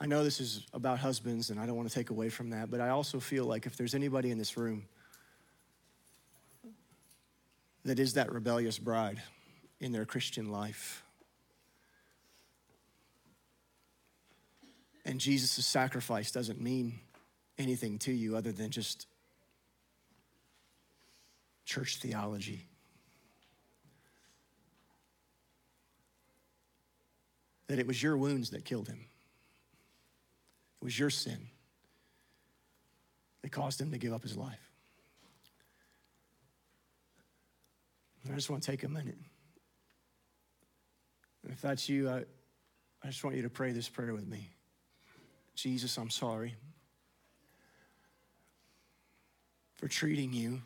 [0.00, 2.68] I know this is about husbands, and I don't want to take away from that,
[2.68, 4.86] but I also feel like if there's anybody in this room
[7.84, 9.22] that is that rebellious bride
[9.78, 11.04] in their Christian life,
[15.04, 16.98] and Jesus' sacrifice doesn't mean
[17.56, 19.06] anything to you other than just
[21.64, 22.66] church theology.
[27.72, 29.06] That it was your wounds that killed him.
[30.82, 31.48] It was your sin
[33.40, 34.70] that caused him to give up his life.
[38.30, 39.16] I just want to take a minute.
[41.42, 42.24] And if that's you, I,
[43.02, 44.50] I just want you to pray this prayer with me.
[45.54, 46.54] Jesus, I'm sorry
[49.76, 50.60] for treating you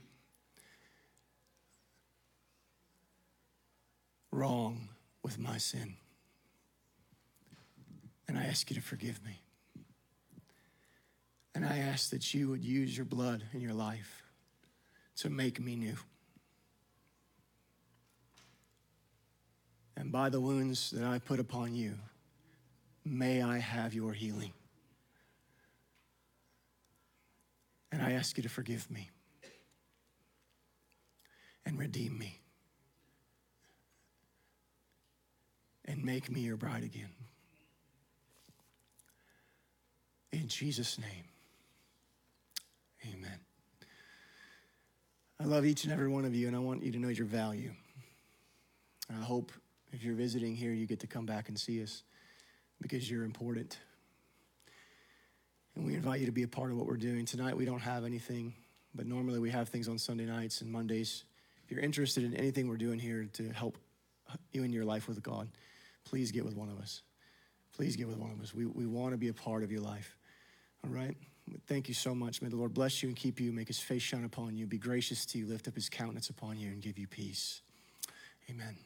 [4.32, 4.88] wrong
[5.22, 5.94] with my sin.
[8.28, 9.40] And I ask you to forgive me.
[11.54, 14.22] And I ask that you would use your blood in your life
[15.16, 15.96] to make me new.
[19.96, 21.94] And by the wounds that I put upon you,
[23.04, 24.52] may I have your healing.
[27.90, 29.10] And I ask you to forgive me
[31.64, 32.40] and redeem me
[35.86, 37.15] and make me your bride again.
[40.36, 41.24] In Jesus' name,
[43.06, 43.38] amen.
[45.40, 47.24] I love each and every one of you, and I want you to know your
[47.24, 47.70] value.
[49.10, 49.50] I hope
[49.92, 52.02] if you're visiting here, you get to come back and see us
[52.82, 53.78] because you're important.
[55.74, 57.24] And we invite you to be a part of what we're doing.
[57.24, 58.52] Tonight, we don't have anything,
[58.94, 61.24] but normally we have things on Sunday nights and Mondays.
[61.64, 63.78] If you're interested in anything we're doing here to help
[64.52, 65.48] you in your life with God,
[66.04, 67.00] please get with one of us.
[67.76, 68.54] please get with one of us.
[68.54, 70.16] We, we want to be a part of your life.
[70.84, 71.16] All right?
[71.66, 72.42] Thank you so much.
[72.42, 74.78] May the Lord bless you and keep you, make his face shine upon you, be
[74.78, 77.60] gracious to you, lift up his countenance upon you, and give you peace.
[78.50, 78.76] Amen.